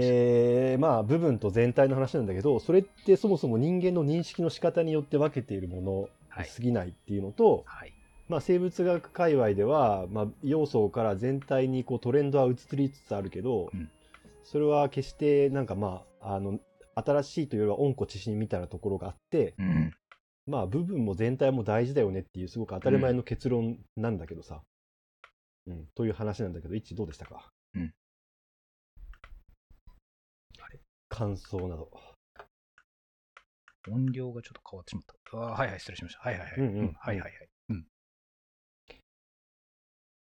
[0.00, 6.46] えー、まあ、部分と全体の話なんだけど、それってそもそも人間の認識の仕方によって分けているものはい。
[6.46, 7.92] に過ぎないっていうのと、はい。
[8.28, 13.90] まあ、生物学界隈では、まあ、要素から全体にこうトレンドは移りつつあるけど、うん。
[14.44, 16.58] それは決してなんかまああの
[16.94, 19.94] 新しいというよりは温故知新みたいなところがあって、うん。
[20.46, 24.62] まあ部分も全体も大事だよねっていうすごく当たり前の結論なんだけどさ、
[25.66, 25.86] うん。
[25.94, 27.92] という話なんだけど一致どうでしたか、うん
[31.12, 31.90] 感想など。
[33.90, 35.38] 音量がちょっと変わってしまった。
[35.38, 36.20] あーはいはい、失礼しました。
[36.20, 36.56] はいはいはい。
[36.56, 37.51] うんうんはいはいはい。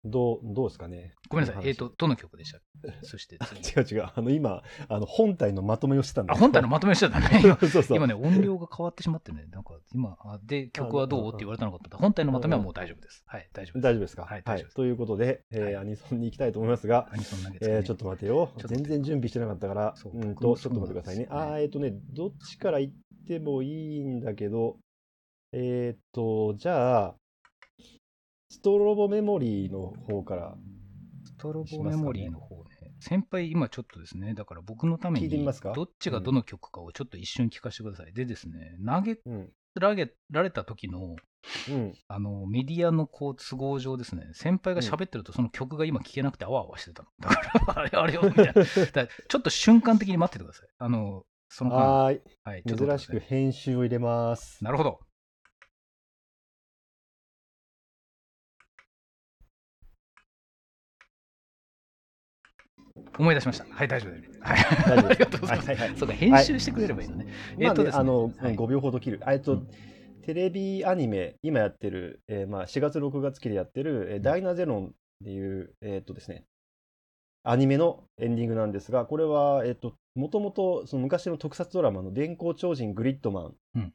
[0.06, 0.10] うん。
[0.10, 1.12] どう、どうですかね？
[1.28, 1.68] ごめんなさい。
[1.68, 2.60] えっ、と、どの曲でした？
[3.02, 3.94] そして次。
[3.94, 4.10] 違う違う。
[4.14, 7.40] あの、今、あの、本体のまとめをしてたんだあ、本体のまとめしちゃったね。
[7.70, 7.96] そうそう。
[7.96, 11.28] 今ね、音量が変わってしまってね、なんか今、あで、曲はどう？
[11.28, 13.22] って言われたのかと思ったら本体のまとめはもう大丈夫です。
[13.26, 13.82] はい、大丈夫です。
[13.82, 14.22] 大丈夫ですか？
[14.24, 21.22] はい大丈夫ですということで、えーはいアニソンに行きたいと思いますが、アニソン投げつけねえーちょっと待てよ全然準備してなかったから、そううんと、ちょっと待ってくださいね。
[21.24, 22.94] ねあーえっ、とね、どっちから行っ
[23.26, 24.78] てもいいんだけど、
[25.52, 27.14] えっ、と、じゃあ、
[28.56, 30.54] ストロボメモリーの方から
[31.26, 32.62] ストロボメモリーの方ね。
[33.00, 35.28] 先輩、今ちょっとですね、だから僕のために
[35.74, 38.14] どっちがどの曲かをちょっと一瞬聞かせてください。
[38.14, 39.50] でですね、投げうん。
[39.78, 41.16] られられた時の、
[41.68, 41.92] うん。
[42.08, 47.10] あの、メディアのこう都合上ですね、先輩が喋ってるとその曲が今聴けなくてあわあわしてたの。
[47.20, 47.42] だか
[47.74, 48.64] ら、あれあれよ、 みたいな。
[48.64, 50.68] ちょっと瞬間的に待っててください。
[50.78, 52.62] あの、その間、はーい。
[52.64, 54.64] 珍しく編集を入れます。
[54.64, 55.00] なるほど。
[63.18, 63.66] 思い出しました。
[63.70, 64.40] はい、大丈夫です。
[64.40, 64.58] はい、
[65.08, 65.68] ありがとうございます。
[65.68, 67.26] はいはいはいそうか、編集してくれればいいのね。
[67.58, 69.20] えまあね、っとですねあの、はい5秒ほど切る。
[69.26, 69.68] えっと、うん
[70.26, 74.90] テレビアニメ、今やってる、えーまあ、4月、6月期でやってる、えーダイナゼロンっ
[75.24, 76.44] ていう、えーっとですね、
[77.44, 83.94] アニメのエンディングなんですが、これは、えーっと、もともとその昔の特撮ドラマの電光超人グリッドマうんン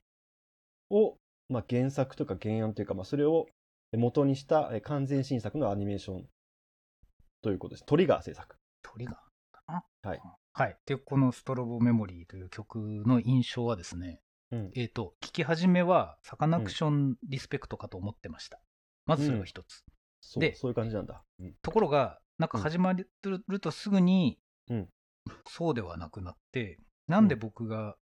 [0.90, 1.18] を、
[1.50, 3.48] まあ、原作とか原案というか、まあ、それを
[3.92, 6.30] 元にしたえー完全新作のアニメーション
[7.42, 7.86] ということです。
[7.86, 8.56] トリガー制作。
[8.84, 9.22] 鳥が
[9.52, 9.84] かな。
[10.04, 10.22] はい。
[10.54, 10.78] はい。
[10.86, 14.22] で、このストロボメモリーという曲の印象はですね、
[14.52, 14.72] うん。
[14.76, 18.62] えっ、と、聞き始めはサカナクションリスペクトかと思ってました。
[19.06, 19.84] まずそれが一つ。
[20.22, 21.24] そうでそういう感じなんだ。
[21.40, 23.08] うんところが、なんか始まる
[23.60, 24.90] とすぐに、うん
[25.48, 27.96] そうではなくなって、なんで僕が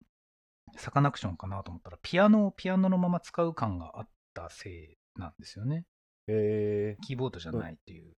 [0.77, 5.87] サカナクションかなと思ったら、ピアノをピアノのまま使う感があったせいなんですよね。
[6.29, 8.13] えキーボードじゃないっていう。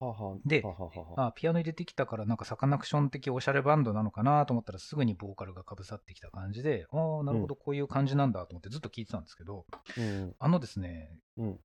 [0.00, 1.24] ー、はあはあではあはあは。
[1.24, 9.64] ああピアノ入れてきたから、なんかサカナクション的おしゃれバンドなのかなと思ったら、すぐにボーカルがかぶさってきた感じで、ああ、なるほど、こういう感じなんだと思ってずっと聞いてたんですけど、
[9.96, 10.34] うん。
[10.38, 11.60] あのですね、うん。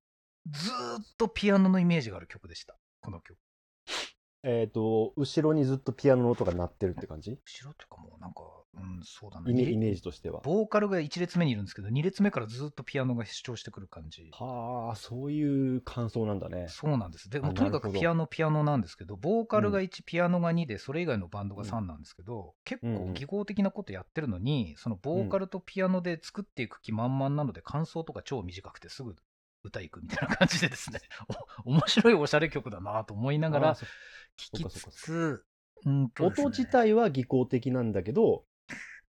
[0.49, 3.37] ずーっとピアノのイメージがある曲でした、この曲。
[4.43, 7.39] えっ、と、後ろにずっとピアノの音が鳴ってるって感じ？
[7.45, 8.41] 後ろというかもうなんか、
[8.73, 9.51] うん、そうだな。
[9.51, 10.41] イメにイメージとしては。
[10.43, 14.29] ボーカルが1列目にいるんですけど、2列目からずっとピアノが主張してくる感じ。
[14.31, 16.65] はあ、そういう感想なんだね。
[16.69, 17.29] そうなんです。
[17.29, 29.15] であもとにかくピアノ、ピアノなんですけど、ボーカルが1、ピアノが2で、それ以外のバンドがうん3なんですけど、結うんうん構技巧的なことやってるのに、そのボーカルとピアノで作っていく気満々なので、感想とか超短くてすぐ
[29.63, 30.99] 歌いくみたいな感じでですね、
[31.65, 33.85] お面白いおしゃれ曲だなと思いながらあそ
[34.37, 35.43] 聴きつつ、
[35.85, 36.09] ね。
[36.19, 38.45] 音自体は技巧的なんだけど、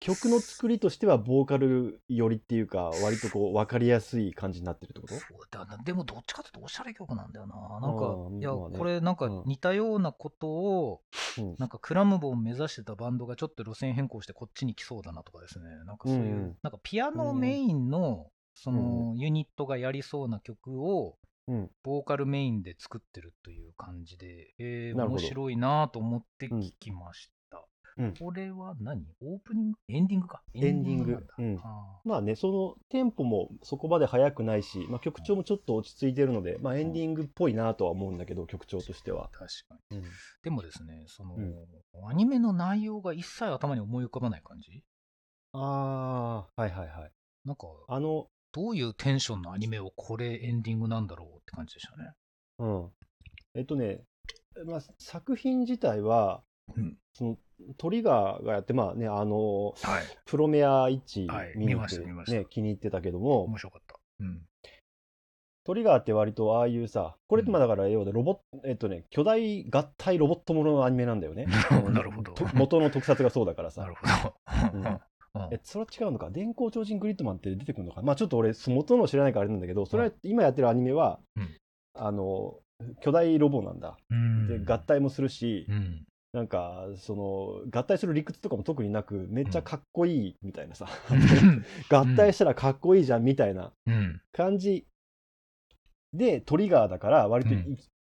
[0.00, 5.14] 曲の作りとしてはボーカル寄りっていうか、割とこう分かりやすい感じになってるってこと？
[5.14, 5.78] そうだな。
[5.78, 7.54] でもどっちかというとおしゃれ曲なんだよな。
[7.80, 8.06] なんあか、
[8.38, 8.78] いや、ーまあね。
[8.78, 9.42] これなんかうん。
[9.46, 11.02] 似たようなことを、
[11.38, 11.56] うん。
[11.58, 15.64] なんかクラムボン目指してたバンドがちょっと路線変更してこっちに来そうだなとかですね。
[15.86, 16.58] なんかそういう、うんうん。
[16.62, 21.70] なんかピアノメインの、そのユニットがやりそうな曲を、うん。
[21.82, 27.62] ボーカルメインで作ってるという感じで、えー面白いなと思って聞きました。
[27.98, 28.14] うん。
[28.14, 29.04] これは何？
[29.20, 29.78] オープニング？
[29.88, 30.42] エンディングか。
[30.54, 31.12] エンディング。
[31.38, 31.58] なん
[32.04, 39.28] まあね、そのテンポもそこまで速くないし、まあ、曲調もちょっと落ち着いてるので、まあ、エンディングっぽいなとは思うんだけど、曲調としては。
[39.34, 39.98] ー確かに。
[39.98, 40.04] うん。
[40.42, 41.54] でもですね、その、うん。
[42.08, 44.82] アニメの内容が一切頭に思い浮かばない感じ？
[45.52, 47.12] ああ、はいはいはい。
[47.44, 52.12] なんか、あの、どういうテンションのアニメをこれエンディングなんだろうって感じでしたね。
[52.60, 52.90] うん。
[53.56, 54.00] えっとね、
[54.64, 56.42] まあ、作品自体は、
[56.76, 56.96] うん。
[57.12, 57.36] その
[57.76, 60.02] トリガーがやって、まあね、あの、はい。
[60.24, 63.98] プロメア1はい見に行っ見ました見ましたてね、気に入ってたけども、面白かった。
[64.20, 64.42] うん。
[65.64, 71.46] トリガーって割とああいうさ、これってまあだから、要はロボット、えっとね、巨大合体ロボットもののアニメなんだよね。
[71.90, 73.94] なるほどと元の特撮がそうだから なさる。
[73.94, 74.78] ほど。
[74.78, 75.00] うんうん
[75.50, 76.30] え、それは違うのか？
[76.30, 78.02] 電光超人グリッドマンって出てくるのか？
[78.02, 81.48] まあちょっと俺、元の知らないからあれなんだけど、それは今やってるアニメは、うん。
[81.94, 82.54] あの、
[83.00, 83.96] 巨大ロボなんだ。
[84.10, 84.46] うん。
[84.48, 86.04] で、合体もするし、うん。
[86.32, 90.88] なんか、その、合体する理屈とかも特になく、めっちゃかっこいいみたいなさ、
[91.88, 94.20] 合体したらかっこいいじゃんみたいなうん。
[94.32, 94.86] 感じ。
[96.12, 97.54] で、トリガーだから、割と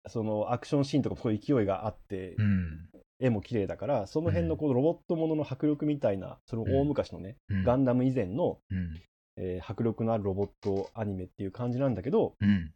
[0.08, 2.87] そのアクションシーンとかもそういう勢いがあって、うん。
[3.20, 9.00] 絵も綺麗だから、その辺のこのロボットものの迫力みたいな、その大昔のね、うんガンダム以前の、うん。
[9.36, 12.72] えー迫力のあるロボットアニメっていう感じなんだけど、うん。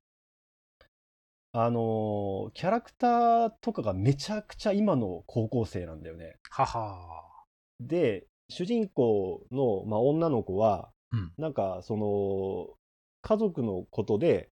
[1.53, 6.37] あのーキャラクターとかがめちゃくちゃ今の高校生なんだよね。
[6.51, 7.45] はは。
[7.81, 12.77] で、主人公の、まあ、女の子は、うんなんかその
[13.23, 14.49] 家族のことで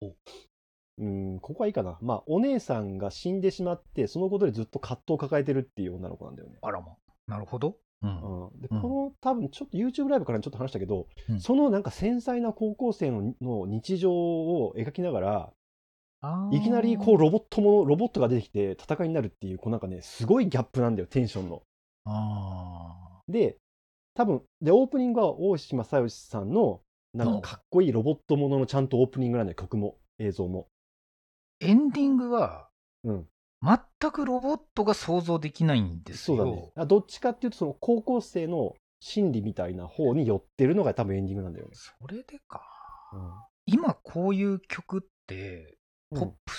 [0.00, 0.12] お
[0.98, 1.98] うん、ここはいいかな。
[2.00, 6.58] まあ、お姉さんが死んでしまって、そのことでずっと葛藤を抱えてるっていう女の子なんだよね。
[6.62, 6.94] あらま。
[7.26, 7.76] なるほど。
[8.02, 8.46] うん。
[8.46, 15.52] うん、でうんこの多分ちょっと YouTube ライブからちょっと話したけど、うんそのなんか繊細な高校生のの日常を描きながら
[16.52, 21.62] いきなりこうロボットもロボットが出てきて戦いになるっていうこうなんかねすごいギャップなんだよテンションの。
[22.06, 23.56] あで
[24.14, 26.80] 多分でオープニングは大島小義さんの
[27.14, 30.68] なんかかっこいいロボットもののちゃんとオープニングなんだよ曲も映像も。
[31.64, 32.68] ーエンディングは、
[33.04, 33.26] うん、
[33.62, 36.36] 全くロボットが想像できないんですよ。
[36.36, 36.72] そうだね。
[36.76, 41.72] あどっちかっていうとその高校生の心理みたいな方に寄ってるのが多分エンディングなんだよね。
[41.74, 42.62] それでか。
[43.12, 43.16] う
[43.66, 45.78] 今こういう曲って、
[46.14, 46.54] んポップ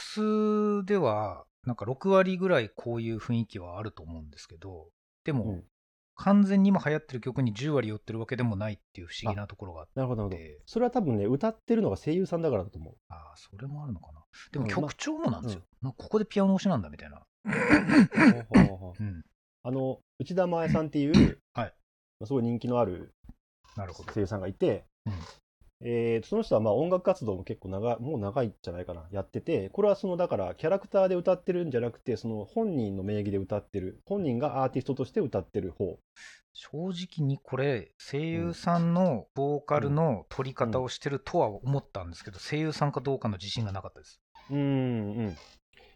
[0.81, 4.89] スでは、なんか6割ぐらいこういう雰囲気はあると思うんですけど、
[5.23, 5.63] でも、うん
[6.15, 10.61] 完全に今流行ってる曲に10割寄ってるわけでもないっていう不思議なところがあって、なるほどなるほどで。
[10.65, 12.95] それは多分ね歌ってるのが声優さんだからだと思う。
[13.09, 14.23] ああ、それもあるのかな。
[14.51, 15.61] でもうん曲調もなんですよ。
[15.81, 17.21] なんかここでピアノ推しなんだみたいな。
[18.69, 19.03] ほう。
[19.63, 21.73] あの内田真彩さんっていう、はい
[22.19, 23.13] まあすごい人気のある。
[24.13, 25.13] 声優さんがいて、うん
[25.81, 35.97] えーその人はまあ音楽活動も結構長いもう長いんじゃないかなやっててこれはそのだからキャラクターで歌ってるんじゃなくてその本人の名義で歌ってる本人がアーティストとして歌ってる方。
[36.57, 44.21] 正直にこれ、声優さんのボーカルの取り方をしてるとは思ったんですけど、声優さんかどうかの自信がなかったです。
[44.49, 44.61] うんう
[45.23, 45.37] ん。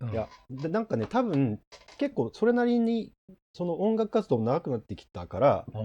[0.02, 0.12] うん。
[0.12, 1.62] いやでなんかね多分
[1.98, 3.14] 結構それなりに
[3.54, 5.78] その音楽活動も長くなってきたからう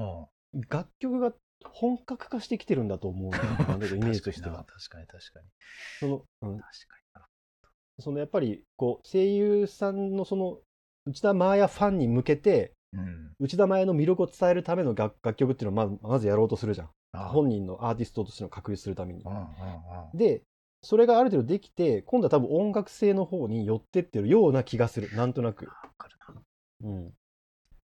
[0.58, 0.60] ん。
[0.68, 1.32] 楽曲が
[1.64, 5.46] 本格化してきてるんだと思うんだイメージとしては 確かに確かに。
[6.00, 6.94] その、うん、確か
[8.00, 10.58] そのやっぱりこう声優さんのその
[11.06, 13.00] 内田真彩ファンに向けてに。
[13.00, 13.34] うん。
[13.40, 19.24] 内田真彩の魅力を伝えるための楽楽曲っていうのをまずまずやろうとするじゃんあ本人のアーティストとしての確立するために。
[20.14, 20.42] で
[20.82, 26.42] それがある程度できて今度は多分音楽性の方に寄ってってるような気がするなんとなく、わかるな。
[26.82, 27.12] うん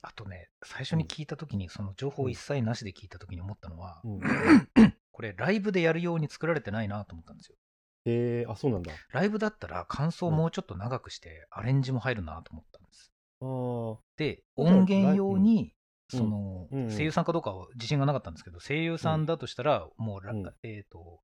[0.08, 4.22] あとね、最初に聞いたときに、その情報一切なしで聞いたときに思ったのは、うん、
[5.12, 7.58] これ、ライブでやるように作られてないなと思ったんですよ。
[8.06, 8.94] へえあそうなんだ。
[9.12, 13.12] ライブだったら感想をもうちょっと長くして、アレンジも入るなと思ったんです。
[13.42, 13.98] あー。
[14.16, 15.74] で、音源用に、
[16.14, 16.20] うん。
[16.20, 21.20] その、声優さんかどうかは自信がなかったんですけど、声優さんだとしたら、もうえっ、と、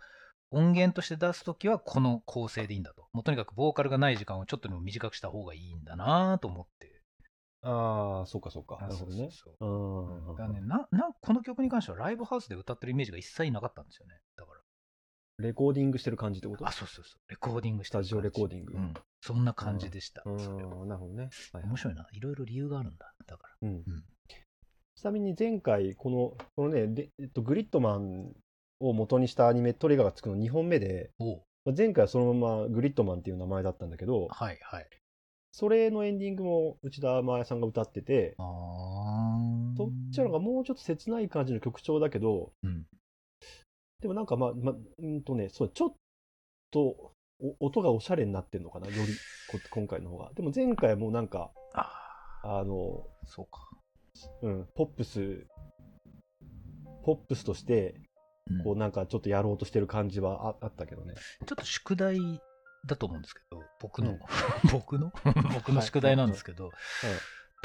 [0.52, 3.08] 音源として出すときはこの構成でいいんだと。
[3.14, 6.93] もうとにかくボーカルがない時間をちょっとでも短くした方がいいんだなと思って。
[7.64, 14.20] あーそうかそうかあなるほどねそうそううんそうだからねななこの曲に関してはライブハウスで歌ってるイメージが一切なかったんですよね。
[14.38, 14.60] だから。
[15.40, 16.68] レコーディングしてる感じってこと？
[16.68, 17.30] あ、そうそうそう。
[17.30, 18.94] レコーディングしてるスタジオレコーディングうん。
[19.22, 20.22] そんな感じでした。
[20.26, 22.08] うんそれはなるほどね、はいはい面白いな。
[22.12, 23.14] いろいろ理由があるんだ。
[23.26, 23.68] だから。
[23.70, 23.84] うんうん
[24.96, 28.32] ちなみに前回このこのねで、えっと、グリッドマン
[28.80, 34.88] を元にしたアニメトリガーがつくの2本目で、おうまあ前回はそのままグリッドマンっていう名前だったんだけどはいはい。
[35.54, 42.86] それのエンディングも内田真彩さんが歌っててそっちの方がもうちょっと切ない感じの曲調だけどうん。
[44.02, 45.94] でもなんかまあ、まあ、うんとねそうちょっ
[46.72, 47.14] と
[47.60, 49.14] お音がおしゃれになってんのかなより
[49.52, 53.70] こ今回の方がでも前回はもうなんかああのあ、そうか。
[54.42, 55.46] うんポップス
[57.06, 57.96] ポップスとして
[58.50, 61.14] うんこうなんかちょっとやろうとしてる感じはああったけどね。
[61.46, 62.42] ちょっと宿題
[62.86, 64.20] だと思うんですけど、僕の、うん。
[64.72, 65.12] 僕の？
[65.54, 66.72] 僕の宿題なんですけど、うん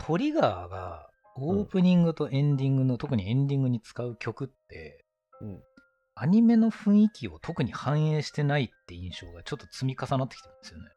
[0.01, 5.05] トリガーがオープニングとエンディングの、特にエンディングに使う曲って、
[5.41, 5.61] うん。
[6.15, 10.91] アニメの雰囲気を特に反映してないって印象がちょっと積み重なってきてるんですよね。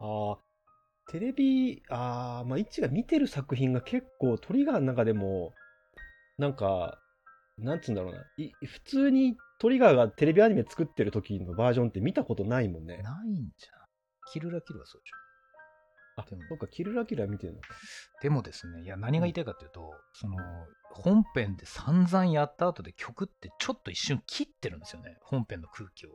[0.00, 0.38] ああ、
[1.10, 5.52] テレビ、ああ、まあ、一が見てる作品が結構トリガーの中でも、
[6.38, 6.98] なんか、
[7.58, 12.98] なんつうんだろうな、い普通にトリガーがテレビアニメ作ってる時のバージョンって見たことないもんね。
[12.98, 13.80] ないんじゃん。
[14.32, 15.16] キルラキルはそうでしょ。
[16.16, 17.68] あでも、そっか、キルラキラ見てるのか。
[18.22, 20.36] でもですね、いや、何が言いたいかというと、その、
[20.92, 25.18] 本編で散々やった後で曲ってちょっと一瞬切ってるんですよね。
[25.22, 26.10] 本編の空気を。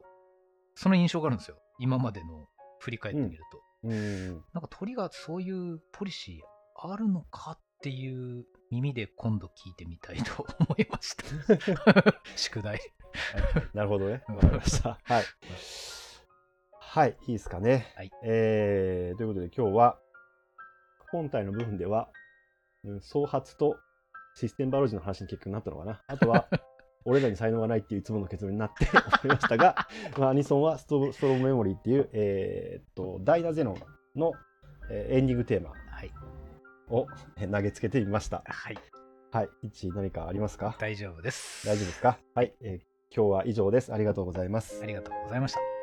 [0.76, 1.58] その印象があるんですよ。
[1.80, 2.48] 今までの
[2.80, 3.88] 振り返ってみると。
[3.88, 4.32] うん。
[4.54, 12.14] なんかトリガーってそういうポリシーあるのかっていう耳で今度聞いてみたいと思いました。
[12.36, 12.80] 宿題。
[13.74, 14.24] なるほどね。
[14.28, 15.00] わかりました。
[15.04, 15.24] はい。
[16.80, 17.92] はい、いいですかね。
[17.96, 20.00] はいえーということで今日は、
[21.12, 22.10] 本体の部分では、
[22.84, 23.78] うん、創発と
[24.36, 26.02] システムバロジーの話に結局なったのかな。
[26.08, 26.48] あとは、
[27.06, 28.88] 俺らに才能がないっていういつもの結論になって
[29.24, 29.76] おりましたが、
[30.18, 33.74] まあ、アニソンはストストロームメモリーっていう、えーっと、ダイナゼノ
[34.16, 34.32] ンの、
[34.90, 36.12] えーエンディングテーマはい。
[36.90, 37.08] を
[37.38, 38.42] えー投げつけてみました。
[38.46, 38.78] はい。
[39.32, 39.50] はい。
[39.64, 40.76] 一何かありますか？
[40.80, 41.66] 大丈夫です。
[41.68, 42.18] 大丈夫ですか？
[42.34, 43.94] はい、えー今日は以上です。
[43.94, 44.86] ありがとうございますあ。
[44.86, 45.75] りがとうございました。